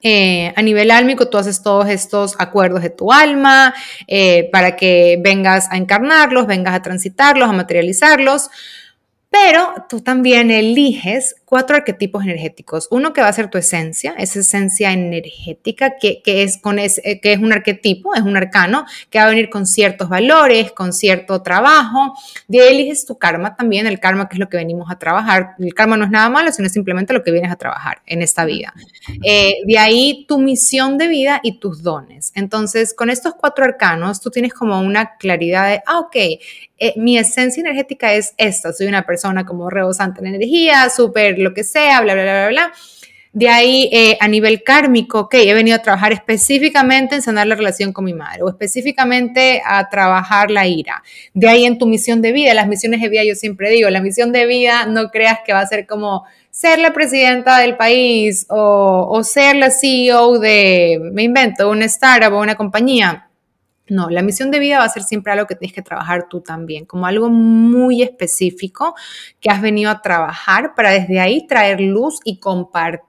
[0.00, 3.74] Eh, a nivel álmico, tú haces todos estos acuerdos de tu alma
[4.06, 8.50] eh, para que vengas a encarnarlos, vengas a transitarlos, a materializarlos.
[9.30, 12.88] Pero tú también eliges cuatro arquetipos energéticos.
[12.90, 16.90] Uno que va a ser tu esencia, esa esencia energética que, es, con eh,
[17.22, 20.92] que es un arquetipo, es un arcano, que va a venir con ciertos valores, con
[20.92, 22.12] cierto trabajo.
[22.48, 25.54] De ahí eliges tu karma también, el karma que es lo que venimos a trabajar.
[25.58, 28.44] El karma no es nada malo, sino simplemente lo que vienes a trabajar en esta
[28.44, 28.74] vida.
[29.24, 32.30] Eh, de ahí tu misión de vida y tus dones.
[32.34, 36.16] Entonces, con estos cuatro arcanos, tú tienes como una claridad de, ah, ok,
[36.80, 41.54] eh, mi esencia energética es esta, soy una persona como rebosante en energía, súper lo
[41.54, 42.72] que sea, bla, bla, bla, bla, bla.
[43.32, 47.54] De ahí, eh, a nivel kármico, ok, he venido a trabajar específicamente en sanar la
[47.54, 51.02] relación con mi madre o específicamente a trabajar la ira.
[51.34, 54.00] De ahí en tu misión de vida, las misiones de vida, yo siempre digo, la
[54.00, 58.46] misión de vida no creas que va a ser como ser la presidenta del país
[58.48, 63.27] o, o ser la CEO de, me invento, una startup o una compañía
[63.90, 66.40] no, la misión de vida va a ser siempre algo que tienes que trabajar tú
[66.40, 68.94] también, como algo muy específico
[69.40, 73.07] que has venido a trabajar para desde ahí traer luz y compartir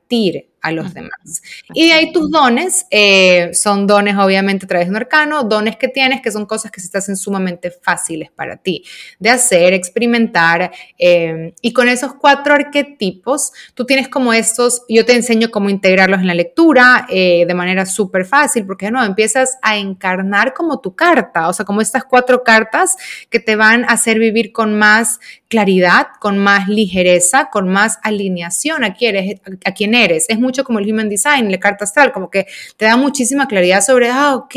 [0.61, 1.41] a los demás.
[1.73, 5.77] Y de ahí tus dones, eh, son dones obviamente a través de un arcano, dones
[5.77, 8.83] que tienes que son cosas que se te hacen sumamente fáciles para ti
[9.19, 10.71] de hacer, experimentar.
[10.97, 16.19] Eh, y con esos cuatro arquetipos, tú tienes como estos, yo te enseño cómo integrarlos
[16.19, 20.95] en la lectura eh, de manera súper fácil, porque no, empiezas a encarnar como tu
[20.95, 22.97] carta, o sea, como estas cuatro cartas
[23.29, 28.83] que te van a hacer vivir con más claridad, con más ligereza, con más alineación
[28.83, 29.41] a quién eres.
[29.65, 30.25] A quién eres.
[30.29, 32.47] Es mucho como el Human Design, la carta astral, como que
[32.77, 34.55] te da muchísima claridad sobre, ah, ok,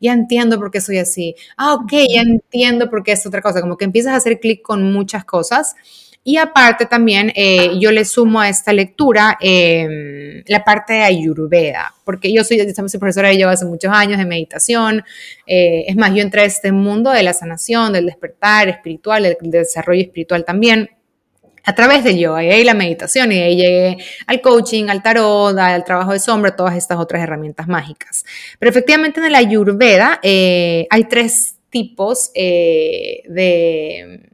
[0.00, 3.60] ya entiendo por qué soy así, ah, ok, ya entiendo por qué es otra cosa,
[3.60, 5.74] como que empiezas a hacer clic con muchas cosas.
[6.24, 11.94] Y aparte también eh, yo le sumo a esta lectura em, la parte de Ayurveda,
[12.04, 15.04] porque yo soy, soy profesora de yoga hace muchos años, de meditación.
[15.46, 19.36] Eh, es más, yo entré a este mundo de la sanación, del despertar espiritual, del
[19.50, 20.90] desarrollo espiritual también
[21.64, 25.02] a través del yoga y ahí la meditación y de ahí llegué al coaching, al
[25.02, 28.24] tarot, al trabajo de sombra, todas estas otras herramientas mágicas.
[28.58, 34.30] Pero efectivamente en la Ayurveda eh, hay tres tipos eh, de...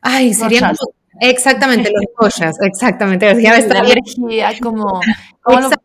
[0.00, 0.76] Ay, serían
[1.20, 3.26] Exactamente, los koshas, exactamente.
[3.42, 5.00] Ya la energía, como,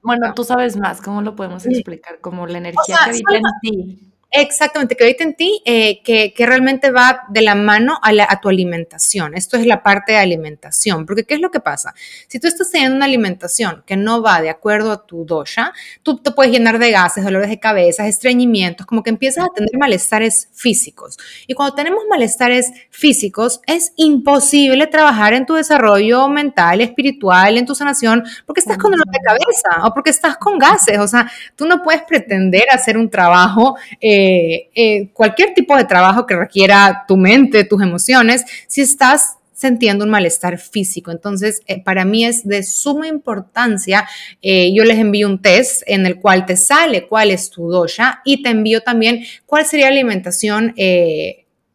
[0.04, 2.20] bueno, tú sabes más, ¿cómo lo podemos explicar?
[2.20, 4.13] Como la energía que vive en ti.
[4.36, 8.42] Exactamente, que ahorita en ti, eh, que, realmente va de la mano a, la, a,
[8.42, 9.36] tu alimentación.
[9.36, 11.94] Esto es la parte de alimentación, porque ¿qué es lo que pasa?
[12.28, 15.72] Si tú estás teniendo una alimentación que no va de acuerdo a tu dosha,
[16.02, 19.70] tú te puedes llenar de gases, dolores de cabeza, estreñimientos, como que empiezas a tener
[19.78, 21.20] malestares físicos.
[21.46, 27.76] Y cuando tenemos malestares físicos, es imposible trabajar en tu desarrollo mental, espiritual, en tu
[27.76, 30.98] sanación, porque estás con dolor de cabeza o porque estás con gases.
[30.98, 33.76] O sea, tú no puedes pretender hacer un trabajo.
[34.02, 39.36] Eh, eh, eh, cualquier tipo de trabajo que requiera tu mente, tus emociones, si estás
[39.52, 41.12] sintiendo un malestar físico.
[41.12, 44.08] Entonces, eh, para mí es de suma importancia.
[44.42, 48.42] yo les envío un test en el cual te sale cuál es tu dosha y
[48.42, 50.74] te envío también cuál sería la alimentación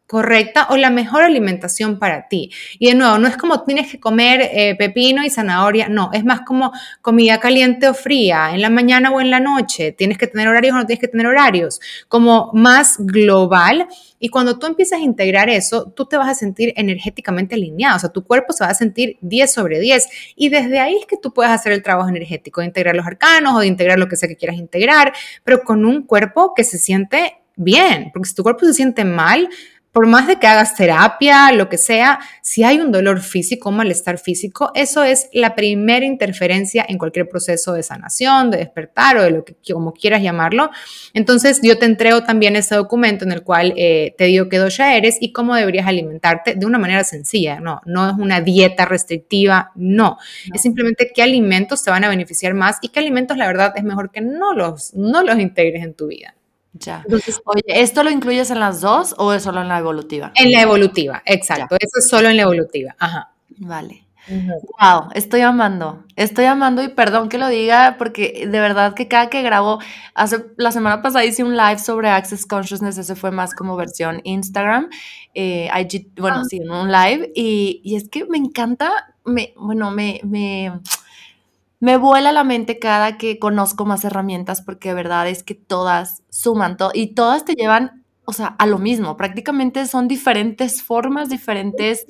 [0.09, 2.49] correcta o la mejor alimentación para ti.
[2.79, 6.25] Y de nuevo, no es como tienes que comer eh, pepino y zanahoria, no, es
[6.25, 6.71] más como
[7.03, 10.73] comida caliente o fría, en la mañana o en la noche, tienes que tener horarios
[10.73, 13.87] o no tienes que tener horarios, como más global.
[14.17, 17.99] Y cuando tú empiezas a integrar eso, tú te vas a sentir energéticamente alineado, o
[17.99, 20.07] sea, tu cuerpo se va a sentir 10 sobre 10.
[20.35, 23.53] Y desde ahí es que tú puedes hacer el trabajo energético, de integrar los arcanos
[23.55, 26.79] o de integrar lo que sea que quieras integrar, pero con un cuerpo que se
[26.79, 29.49] siente bien, porque si tu cuerpo se siente mal,
[29.91, 33.77] por más de que hagas terapia, lo que sea, si hay un dolor físico, un
[33.77, 39.23] malestar físico, eso es la primera interferencia en cualquier proceso de sanación, de despertar o
[39.23, 40.69] de lo que como quieras llamarlo.
[41.13, 44.95] Entonces yo te entrego también ese documento en el cual eh, te digo qué ya
[44.95, 47.59] eres y cómo deberías alimentarte de una manera sencilla.
[47.59, 50.17] No, no es una dieta restrictiva, no.
[50.53, 53.83] Es simplemente qué alimentos te van a beneficiar más y qué alimentos la verdad es
[53.83, 56.35] mejor que no los, no los integres en tu vida.
[56.73, 57.03] Ya.
[57.45, 60.31] Oye, ¿esto lo incluyes en las dos o es solo en la evolutiva?
[60.35, 61.75] En la evolutiva, exacto.
[61.79, 62.95] Eso es solo en la evolutiva.
[62.99, 63.31] Ajá.
[63.57, 64.05] Vale.
[64.29, 69.27] Wow, estoy amando, estoy amando y perdón que lo diga porque de verdad que cada
[69.27, 69.79] que grabo,
[70.13, 74.21] hace la semana pasada hice un live sobre Access Consciousness, ese fue más como versión
[74.23, 74.89] Instagram,
[75.33, 76.45] eh, IG, bueno, ah.
[76.47, 80.79] sí, un live y, y, es que me encanta, me, bueno, me, me
[81.79, 86.23] me vuela la mente cada que conozco más herramientas porque de verdad es que todas
[86.29, 89.17] suman y todas te llevan, o sea, a lo mismo.
[89.17, 92.05] Prácticamente son diferentes formas, diferentes,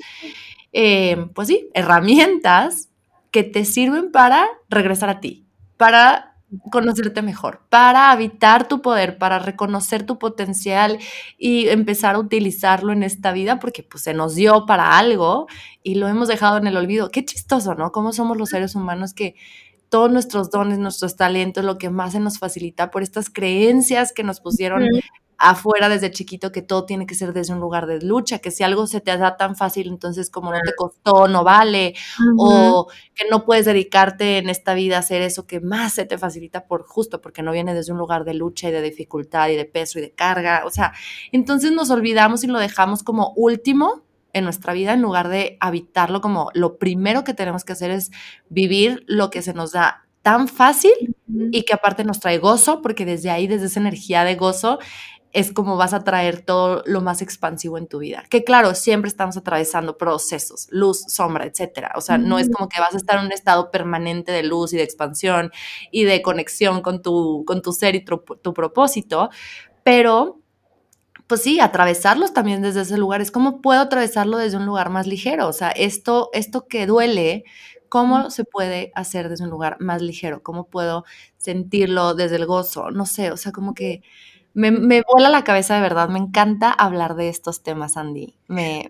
[0.74, 2.90] eh, pues sí, herramientas
[3.32, 5.46] que te sirven para regresar a ti,
[5.78, 6.29] para
[6.72, 10.98] conocerte mejor, para habitar tu poder, para reconocer tu potencial
[11.38, 15.48] y empezar a utilizarlo en esta vida, porque pues se nos dio para algo
[15.84, 17.12] y lo hemos dejado en el olvido.
[17.12, 17.92] Qué chistoso, ¿no?
[17.92, 19.36] Cómo somos los seres humanos que
[19.90, 24.24] todos nuestros dones, nuestros talentos, lo que más se nos facilita por estas creencias que
[24.24, 24.88] nos pusieron
[25.40, 28.64] afuera desde chiquito que todo tiene que ser desde un lugar de lucha, que si
[28.64, 31.96] algo se te da tan fácil, entonces como no te costó, no vale,
[32.38, 36.18] o que no puedes dedicarte en esta vida a hacer eso que más se te
[36.18, 39.56] facilita por justo porque no viene desde un lugar de lucha y de dificultad y
[39.56, 40.94] de peso y de carga, o sea,
[41.32, 46.22] entonces nos olvidamos y lo dejamos como último en nuestra vida en lugar de habitarlo
[46.22, 48.12] como lo primero que tenemos que hacer es
[48.50, 50.92] vivir lo que se nos da tan fácil
[51.52, 54.80] y que aparte nos trae gozo, porque desde ahí, desde esa energía de gozo,
[55.32, 58.24] es como vas a traer todo lo más expansivo en tu vida.
[58.30, 61.92] Que claro, siempre estamos atravesando procesos, luz, sombra, etcétera.
[61.96, 64.74] O sea, no es como que vas a estar en un estado permanente de luz
[64.74, 65.52] y de expansión
[65.92, 69.30] y de conexión con tu, con tu ser y tu, tu propósito,
[69.84, 70.40] pero
[71.28, 73.22] pues sí, atravesarlos también desde ese lugar.
[73.22, 75.48] Es como puedo atravesarlo desde un lugar más ligero.
[75.48, 77.44] O sea, esto, esto que duele,
[77.88, 80.42] ¿cómo se puede hacer desde un lugar más ligero?
[80.42, 81.06] ¿Cómo puedo
[81.38, 82.90] sentirlo desde el gozo?
[82.90, 84.02] No sé, o sea, como que
[84.54, 86.10] me, me vuela la cabeza de verdad.
[86.10, 88.36] Me encanta hablar de estos temas, Andy.
[88.48, 88.88] Me,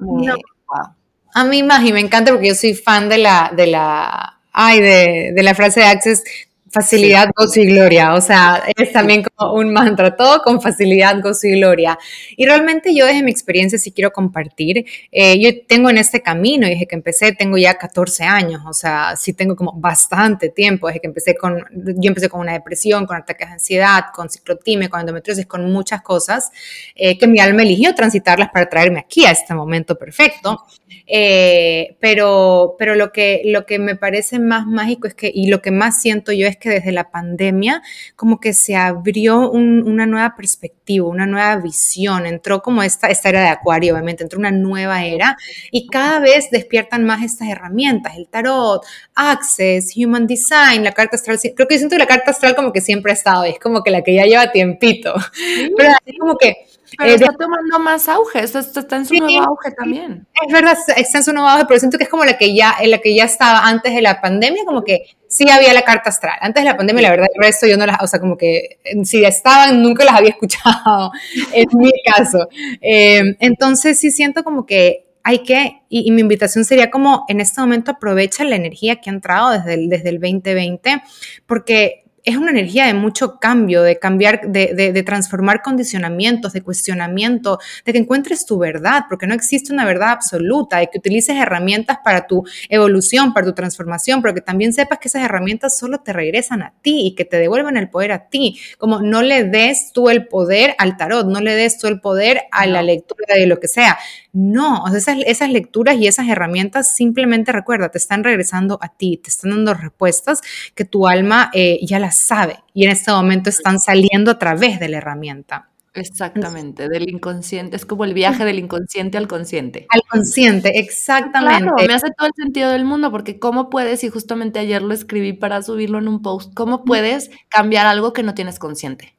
[1.33, 5.31] A mí, Magi, me encanta porque yo soy fan de la, de la, ay, de,
[5.35, 6.23] de la frase de Access,
[6.71, 11.47] Facilidad, gozo y gloria, o sea, es también como un mantra, todo con facilidad, gozo
[11.47, 11.97] y gloria.
[12.37, 16.67] Y realmente yo desde mi experiencia sí quiero compartir, eh, yo tengo en este camino,
[16.67, 20.99] desde que empecé tengo ya 14 años, o sea, sí tengo como bastante tiempo, desde
[20.99, 24.99] que empecé con, yo empecé con una depresión, con ataques de ansiedad, con ciclotime, con
[24.99, 26.51] endometriosis, con muchas cosas
[26.95, 30.65] eh, que mi alma eligió transitarlas para traerme aquí a este momento perfecto.
[31.11, 35.59] Eh, pero pero lo, que, lo que me parece más mágico es que, y lo
[35.59, 37.81] que más siento yo es que desde la pandemia
[38.15, 43.41] como que se abrió una nueva perspectiva, una nueva visión, entró como esta, esta era
[43.41, 45.35] de acuario, obviamente, entró una nueva era
[45.71, 48.85] y cada vez despiertan más estas herramientas, el tarot,
[49.15, 52.71] Access, Human Design, la carta astral, creo que yo siento que la carta astral como
[52.71, 55.13] que siempre ha estado, es como que la que ya lleva tiempito,
[55.77, 59.43] pero así como que pero eh, está tomando más auge, está, está en su nuevo
[59.43, 60.27] auge también.
[60.45, 62.75] Es verdad, está en su nuevo auge, pero siento que es como la que ya,
[62.79, 66.09] en la que ya estaba antes de la pandemia, como que sí había la carta
[66.09, 66.37] astral.
[66.41, 68.79] Antes de la pandemia, la verdad, el resto yo no las, o sea, como que
[69.03, 71.11] si estaban, nunca las había escuchado,
[71.53, 72.47] en mi caso.
[72.81, 77.61] Eh, entonces sí siento como que hay que, y, mi invitación sería como en este
[77.61, 81.03] momento aprovecha la energía que ha entrado desde el, desde el 2020,
[81.45, 87.93] porque es una energía de mucho cambio, de cambiar, de, transformar condicionamientos, de cuestionamiento, de
[87.93, 92.27] que encuentres tu verdad, porque no existe una verdad absoluta, de que utilices herramientas para
[92.27, 96.61] tu evolución, para tu transformación, pero que también sepas que esas herramientas solo te regresan
[96.61, 98.59] a ti y que te devuelven el poder a ti.
[98.77, 102.43] Como no le des tú el poder al tarot, no le des tú el poder
[102.51, 103.97] a la lectura de lo que sea.
[104.31, 109.17] No, o sea, esas, lecturas y esas herramientas simplemente recuerda, te están regresando a ti,
[109.17, 110.41] te están dando respuestas
[110.75, 114.79] que tu alma eh, ya las sabe y en este momento están saliendo a través
[114.79, 115.69] de la herramienta.
[115.95, 119.87] Exactamente, del inconsciente, es como el viaje del inconsciente al consciente.
[119.89, 121.63] Al consciente, exactamente.
[121.63, 124.93] Claro, me hace todo el sentido del mundo, porque ¿cómo puedes, y justamente ayer lo
[124.93, 129.15] escribí para subirlo en un post, cómo puedes cambiar algo que no tienes consciente?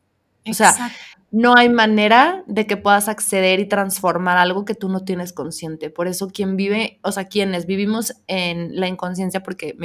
[0.49, 0.91] O sea,
[1.33, 5.89] no hay manera de que puedas acceder y transformar algo que tú no tienes consciente.
[5.89, 9.77] Por eso quien vive, o sea, quienes vivimos en la inconsciencia, porque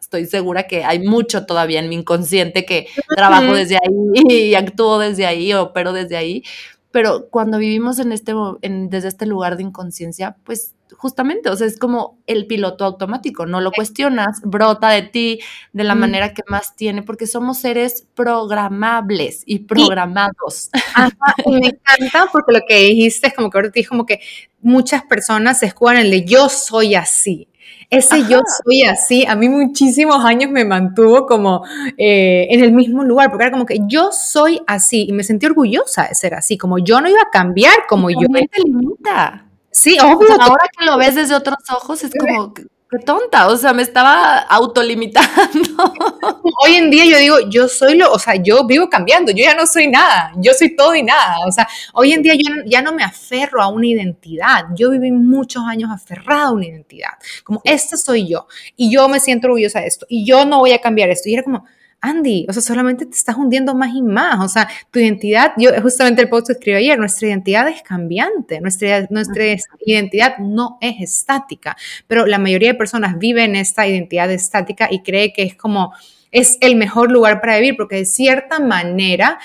[0.00, 4.98] estoy segura que hay mucho todavía en mi inconsciente que trabajo desde ahí y actúo
[4.98, 6.42] desde ahí, opero desde ahí,
[6.90, 11.78] pero cuando vivimos en este, desde este lugar de inconsciencia, pues justamente, o sea, es
[11.78, 15.40] como el piloto automático, no lo cuestionas, brota de ti
[15.72, 20.70] de la manera que más tiene, porque somos seres programables y programados.
[21.46, 24.20] y me encanta porque lo que dijiste es como que ahora te como que
[24.60, 27.48] muchas personas se escudan el de yo soy así.
[27.88, 31.64] Ese yo soy así, a mí muchísimos años me mantuvo como
[31.98, 35.46] eh, en el mismo lugar, porque era como que yo soy así y me sentí
[35.46, 38.20] orgullosa de ser así, como yo no iba a cambiar como yo.
[38.20, 39.49] te limita.
[39.70, 40.40] Sí, obvio.
[40.40, 44.38] ahora que lo ves desde otros ojos es como, qué tonta, o sea, me estaba
[44.38, 45.30] autolimitando.
[46.64, 49.54] Hoy en día yo digo, yo soy lo, o sea, yo vivo cambiando, yo ya
[49.54, 52.82] no soy nada, yo soy todo y nada, o sea, hoy en día yo ya
[52.82, 57.12] no me aferro a una identidad, yo viví muchos años aferrada a una identidad,
[57.44, 60.72] como esta soy yo, y yo me siento orgullosa de esto, y yo no voy
[60.72, 61.64] a cambiar esto, y era como,
[62.00, 64.44] Andy, o sea, solamente te estás hundiendo más y más.
[64.44, 68.60] O sea, tu identidad, yo justamente el post que escribí ayer, nuestra identidad es cambiante,
[68.60, 69.44] nuestra, nuestra
[69.84, 71.76] identidad no es estática,
[72.06, 75.92] pero la mayoría de personas viven esta identidad estática y cree que es como
[76.32, 79.38] es el mejor lugar para vivir, porque de cierta manera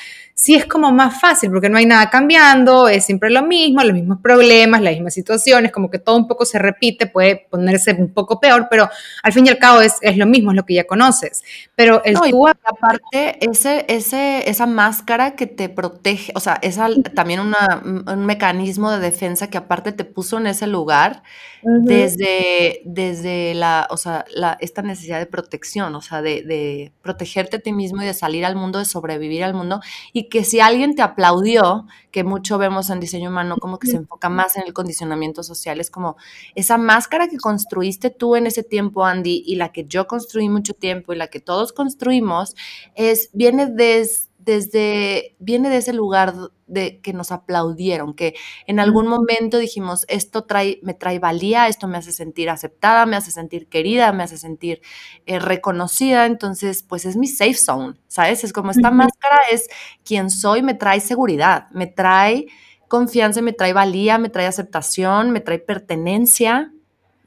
[0.46, 3.94] sí es como más fácil porque no hay nada cambiando, es siempre lo mismo, los
[3.94, 8.14] mismos problemas, las mismas situaciones, como que todo un poco se repite, puede ponerse un
[8.14, 8.88] poco peor, pero
[9.24, 11.44] al fin y al cabo es, es lo mismo, es lo que ya conoces.
[11.74, 12.48] Pero el tú...
[12.48, 16.78] Aparte, ese, ese, esa máscara que te protege, o sea, es
[17.16, 21.24] también una, un mecanismo de defensa que aparte te puso en ese lugar
[21.66, 27.58] desde, desde la, o sea, la, esta necesidad de protección, o sea, de, de protegerte
[27.58, 29.80] a ti mismo y de salir al mundo, de sobrevivir al mundo
[30.14, 33.98] y que si alguien te aplaudió, que mucho vemos en diseño humano como que se
[33.98, 36.18] enfoca más en el condicionamiento social, es como
[36.54, 40.74] esa máscara que construiste tú en ese tiempo, Andy, y la que yo construí mucho
[40.74, 42.56] tiempo y la que todos construimos,
[42.96, 46.36] es, viene desde desde, viene de ese lugar
[46.68, 48.36] de que nos aplaudieron, que
[48.68, 53.16] en algún momento dijimos, esto trae, me trae valía, esto me hace sentir aceptada, me
[53.16, 54.82] hace sentir querida, me hace sentir
[55.26, 58.44] eh, reconocida, entonces pues es mi safe zone, ¿sabes?
[58.44, 59.68] Es como esta máscara es
[60.04, 62.46] quien soy, me trae seguridad, me trae
[62.88, 66.72] confianza, me trae valía, me trae aceptación, me trae pertenencia.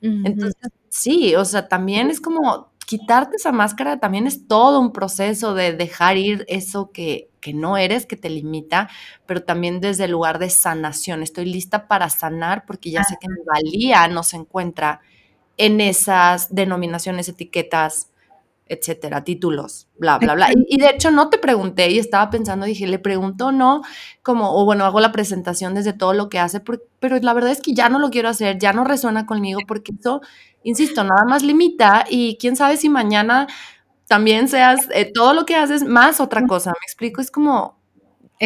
[0.01, 5.53] Entonces, sí, o sea, también es como quitarte esa máscara también es todo un proceso
[5.53, 8.89] de dejar ir eso que, que no eres, que te limita,
[9.27, 11.23] pero también desde el lugar de sanación.
[11.23, 15.03] Estoy lista para sanar porque ya sé que mi valía no se encuentra
[15.59, 18.08] en esas denominaciones, etiquetas,
[18.69, 20.51] etcétera, títulos, bla, bla, bla.
[20.53, 23.83] Y, de hecho no te pregunté y estaba pensando, dije, le pregunto no,
[24.23, 26.61] como, o bueno, hago la presentación desde todo lo que hace,
[27.01, 29.93] pero la verdad es que ya no lo quiero hacer, ya no resuena conmigo porque
[29.99, 30.21] eso
[30.63, 33.47] insisto, nada más limita y quién sabe si mañana
[34.07, 36.71] también seas eh, todo lo que haces más otra cosa.
[36.71, 37.79] Me explico, es como,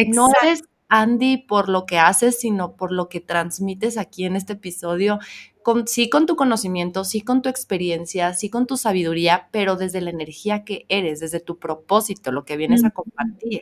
[0.07, 0.63] no eres
[0.93, 5.19] Andy por lo que haces, sino por lo que transmites aquí en este episodio.
[5.63, 10.01] Con, sí con tu conocimiento, sí con tu experiencia, sí con tu sabiduría, pero desde
[10.01, 13.61] la energía que eres, desde tu propósito, lo que vienes a compartir.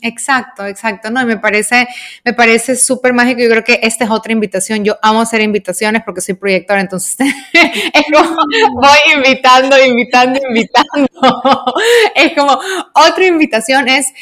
[0.00, 1.10] Exacto, exacto.
[1.10, 1.86] No, y me parece,
[2.24, 3.42] me parece súper mágico.
[3.42, 4.84] Yo creo que esta es otra invitación.
[4.84, 7.16] Yo amo hacer invitaciones porque soy proyectora, entonces
[7.52, 8.36] es como
[8.74, 11.08] voy invitando, invitando, invitando.
[12.14, 12.58] es como
[12.94, 14.12] otra invitación es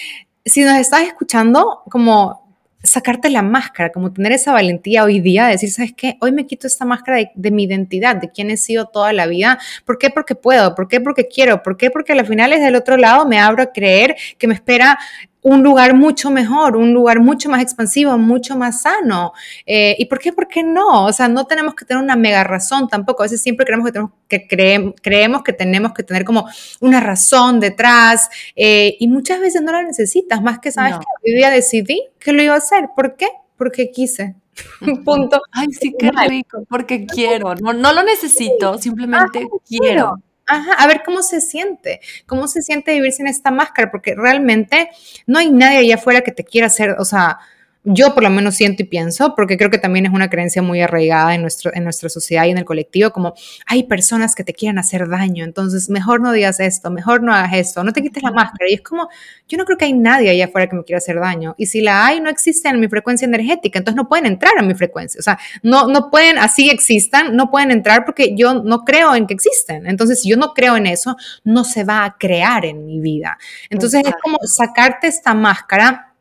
[0.45, 2.45] si nos estás escuchando, como
[2.85, 6.17] sacarte la máscara, como tener esa valentía hoy día, de decir, ¿sabes qué?
[6.21, 9.59] Hoy me quito esta máscara de, mi identidad, de quién he sido toda la vida.
[9.85, 10.11] ¿Por qué?
[10.11, 10.75] Porque puedo.
[10.75, 11.01] ¿Por qué?
[11.01, 11.63] Porque quiero.
[11.63, 11.91] ¿Por qué?
[11.91, 14.99] Porque al final es del otro lado me abro a creer que me espera
[15.45, 19.35] un lugar mucho mejor, un lugar mucho más expansivo, mucho más sano.
[19.67, 20.33] Eh, ¿Y por qué?
[20.33, 21.05] ¿Por qué no?
[21.05, 23.23] O sea, no tenemos que tener una mega razón tampoco.
[23.23, 26.49] A veces siempre creemos que, tenemos que creemos que tenemos que tener como
[26.81, 31.37] una razón detrás eh, y muchas veces no la necesitas, más que sabes que hoy
[31.37, 32.89] día decidí que lo iba a hacer.
[32.97, 33.29] ¿Por qué?
[33.59, 34.37] Porque quise.
[35.05, 35.43] Punto.
[35.53, 37.55] Ay, sí, qué rico, porque quiero.
[37.57, 40.17] No, no lo necesito, simplemente quiero.
[40.47, 44.91] Ajá, a ver cómo se siente, cómo se siente vivir sin esta máscara, porque realmente
[45.27, 47.39] no hay nadie allá afuera que te quiera hacer, o sea,
[47.85, 50.81] yo por lo menos siento y pienso, porque creo que también es una creencia muy
[50.81, 53.35] arraigada en, nuestro, en nuestra sociedad y en el colectivo, como
[53.67, 57.53] hay personas que te quieren hacer daño, entonces mejor no digas esto, mejor no hagas
[57.53, 58.71] esto, no te quites la máscara.
[58.71, 59.09] Y es como,
[59.49, 61.55] yo no creo que hay nadie allá afuera que me quiera hacer daño.
[61.59, 64.63] Y si la hay, no existe en mi frecuencia energética, entonces no pueden entrar a
[64.63, 65.19] mi frecuencia.
[65.19, 69.27] O sea, no, no pueden, así existan, no pueden entrar porque yo no creo en
[69.27, 69.87] que existen.
[69.87, 73.37] Entonces, si yo no creo en eso, no se va a crear en mi vida.
[73.69, 76.14] Entonces, es como sacarte esta máscara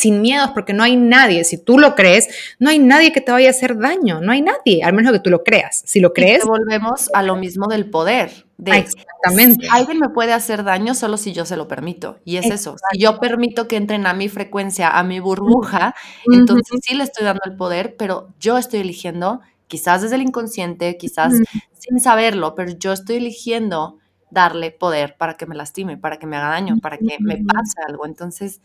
[0.00, 2.28] sin miedos, porque no hay nadie, si tú lo crees,
[2.58, 5.20] no hay nadie que te vaya a hacer daño, no hay nadie, al menos que
[5.20, 5.82] tú lo creas.
[5.84, 6.44] Si lo crees...
[6.44, 8.46] volvemos a lo mismo del poder.
[8.56, 9.68] De, exactamente.
[9.70, 12.18] Alguien me puede hacer daño solo si yo se lo permito.
[12.24, 12.76] Y es eso.
[12.92, 15.94] Si yo permito que entren a mi frecuencia, a mi burbuja,
[16.30, 20.98] entonces sí le estoy dando el poder, pero yo estoy eligiendo, quizás desde el inconsciente,
[20.98, 21.32] quizás
[21.78, 23.98] sin saberlo, pero yo estoy eligiendo
[24.30, 27.80] darle poder para que me lastime, para que me haga daño, para que me pase
[27.86, 28.06] algo.
[28.06, 28.60] Entonces,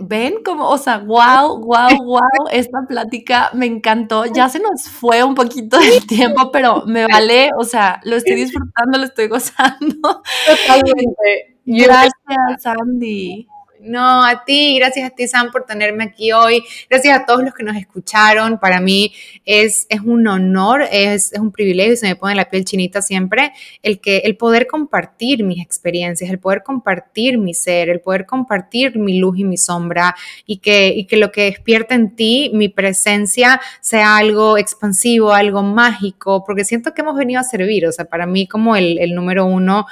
[0.00, 2.20] ven como, o sea, wow, wow, wow,
[2.50, 4.24] esta plática me encantó.
[4.26, 8.36] Ya se nos fue un poquito del tiempo, pero me vale, o sea, lo estoy
[8.36, 10.22] disfrutando, lo estoy gozando.
[10.46, 11.58] Totalmente.
[11.66, 13.48] Gracias, Andy.
[13.80, 16.62] No, a ti, gracias a ti, Sam, por tenerme aquí hoy.
[16.88, 18.58] Gracias a todos los que nos escucharon.
[18.58, 19.12] Para mí
[19.44, 23.02] es, es un honor, es, es, un privilegio y se me pone la piel chinita
[23.02, 23.52] siempre
[23.82, 28.98] el, que, el poder compartir mis experiencias, el poder compartir mi ser, el poder compartir
[28.98, 30.14] mi luz y mi sombra
[30.46, 35.62] y que, y que lo que despierta en ti, mi presencia, sea algo expansivo, algo
[35.62, 37.86] mágico, porque siento que hemos venido a servir.
[37.86, 39.86] O sea, para mí como el, el número uno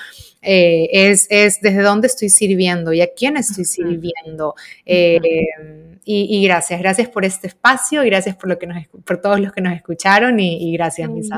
[0.45, 4.55] eh, es, es, desde dónde estoy sirviendo y a quién estoy sirviendo.
[4.85, 5.21] Eh,
[6.07, 9.53] y, gracias, gracias por este espacio y gracias por, lo que nos, por todos los
[9.53, 11.31] que nos escucharon y, gracias, mis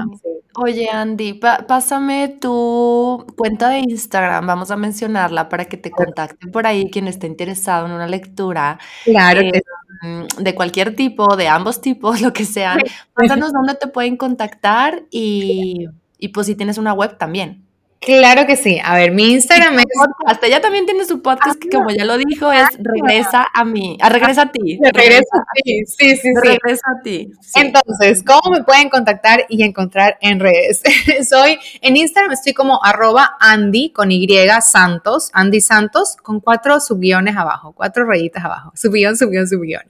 [0.58, 6.66] Oye, Andy, pásame tu cuenta de Instagram, vamos a mencionarla para que te contacten por
[6.66, 8.78] ahí quien esté interesado en una lectura.
[9.04, 9.62] Claro eh,
[10.02, 12.78] mm, de cualquier tipo, de ambos tipos, lo que sean.
[13.14, 15.88] Pásanos dónde te pueden contactar y,
[16.18, 17.65] y pues si tienes una web también.
[18.00, 18.78] Claro que sí.
[18.84, 19.86] A ver, mi Instagram es.
[19.96, 20.44] Podcast.
[20.44, 23.98] Ella también tiene su podcast que, como ya lo dijo, es Regresa a mí.
[24.00, 24.78] A regresa a ti.
[24.92, 25.84] Regresa a ti.
[25.86, 26.28] Sí, sí, sí.
[26.34, 27.30] Regresa a ti.
[27.54, 30.82] Entonces, ¿cómo me pueden contactar y encontrar en redes?
[31.28, 34.26] Soy en Instagram, estoy como arroba Andy con Y
[34.60, 38.72] Santos, Andy Santos, con cuatro subguiones abajo, cuatro rayitas abajo.
[38.74, 39.82] Subguión, subguión, subguión.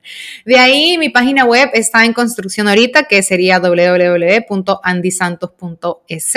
[0.45, 6.37] De ahí, mi página web está en construcción ahorita, que sería www.andysantos.es.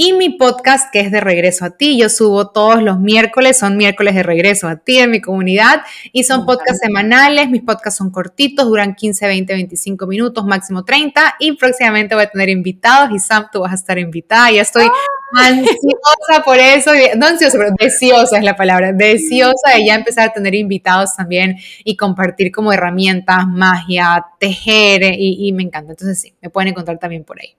[0.00, 3.76] Y mi podcast, que es de regreso a ti, yo subo todos los miércoles, son
[3.76, 5.82] miércoles de regreso a ti en mi comunidad
[6.12, 11.34] y son podcasts semanales, mis podcasts son cortitos, duran 15, 20, 25 minutos, máximo 30
[11.40, 14.88] y próximamente voy a tener invitados y Sam, tú vas a estar invitada, ya estoy
[15.36, 20.32] ansiosa por eso, no ansiosa, pero deseosa es la palabra, deseosa de ya empezar a
[20.32, 26.34] tener invitados también y compartir como herramientas, magia, tejer y, y me encanta, entonces sí,
[26.40, 27.56] me pueden encontrar también por ahí.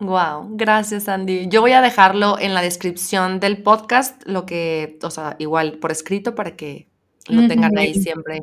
[0.00, 1.48] Wow, gracias Andy.
[1.48, 5.92] Yo voy a dejarlo en la descripción del podcast, lo que, o sea, igual por
[5.92, 6.89] escrito para que
[7.28, 8.42] lo tengan ahí siempre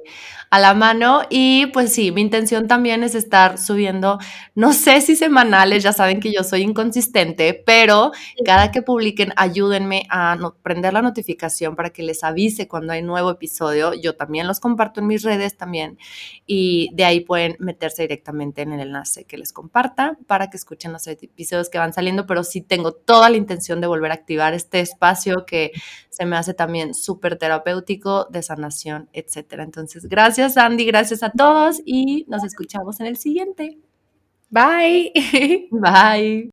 [0.50, 1.22] a la mano.
[1.30, 4.20] Y pues sí, mi intención también es estar subiendo,
[4.56, 8.12] no sé si semanales, ya saben que yo soy inconsistente, pero
[8.46, 13.32] cada que publiquen, ayúdenme a prender la notificación para que les avise cuando hay nuevo
[13.32, 13.94] episodio.
[13.94, 15.98] Yo también los comparto en mis redes también
[16.46, 20.94] y de ahí pueden meterse directamente en el enlace que les comparta para que escuchen
[20.94, 24.54] los episodios que van saliendo, pero sí tengo toda la intención de volver a activar
[24.54, 25.72] este espacio que
[26.18, 29.64] se me hace también súper terapéutico de sanación etcétera.
[29.64, 33.78] Entonces, gracias Andy, gracias a todos y nos escuchamos en el siguiente.
[34.50, 35.14] Bye.
[35.72, 36.46] Bye.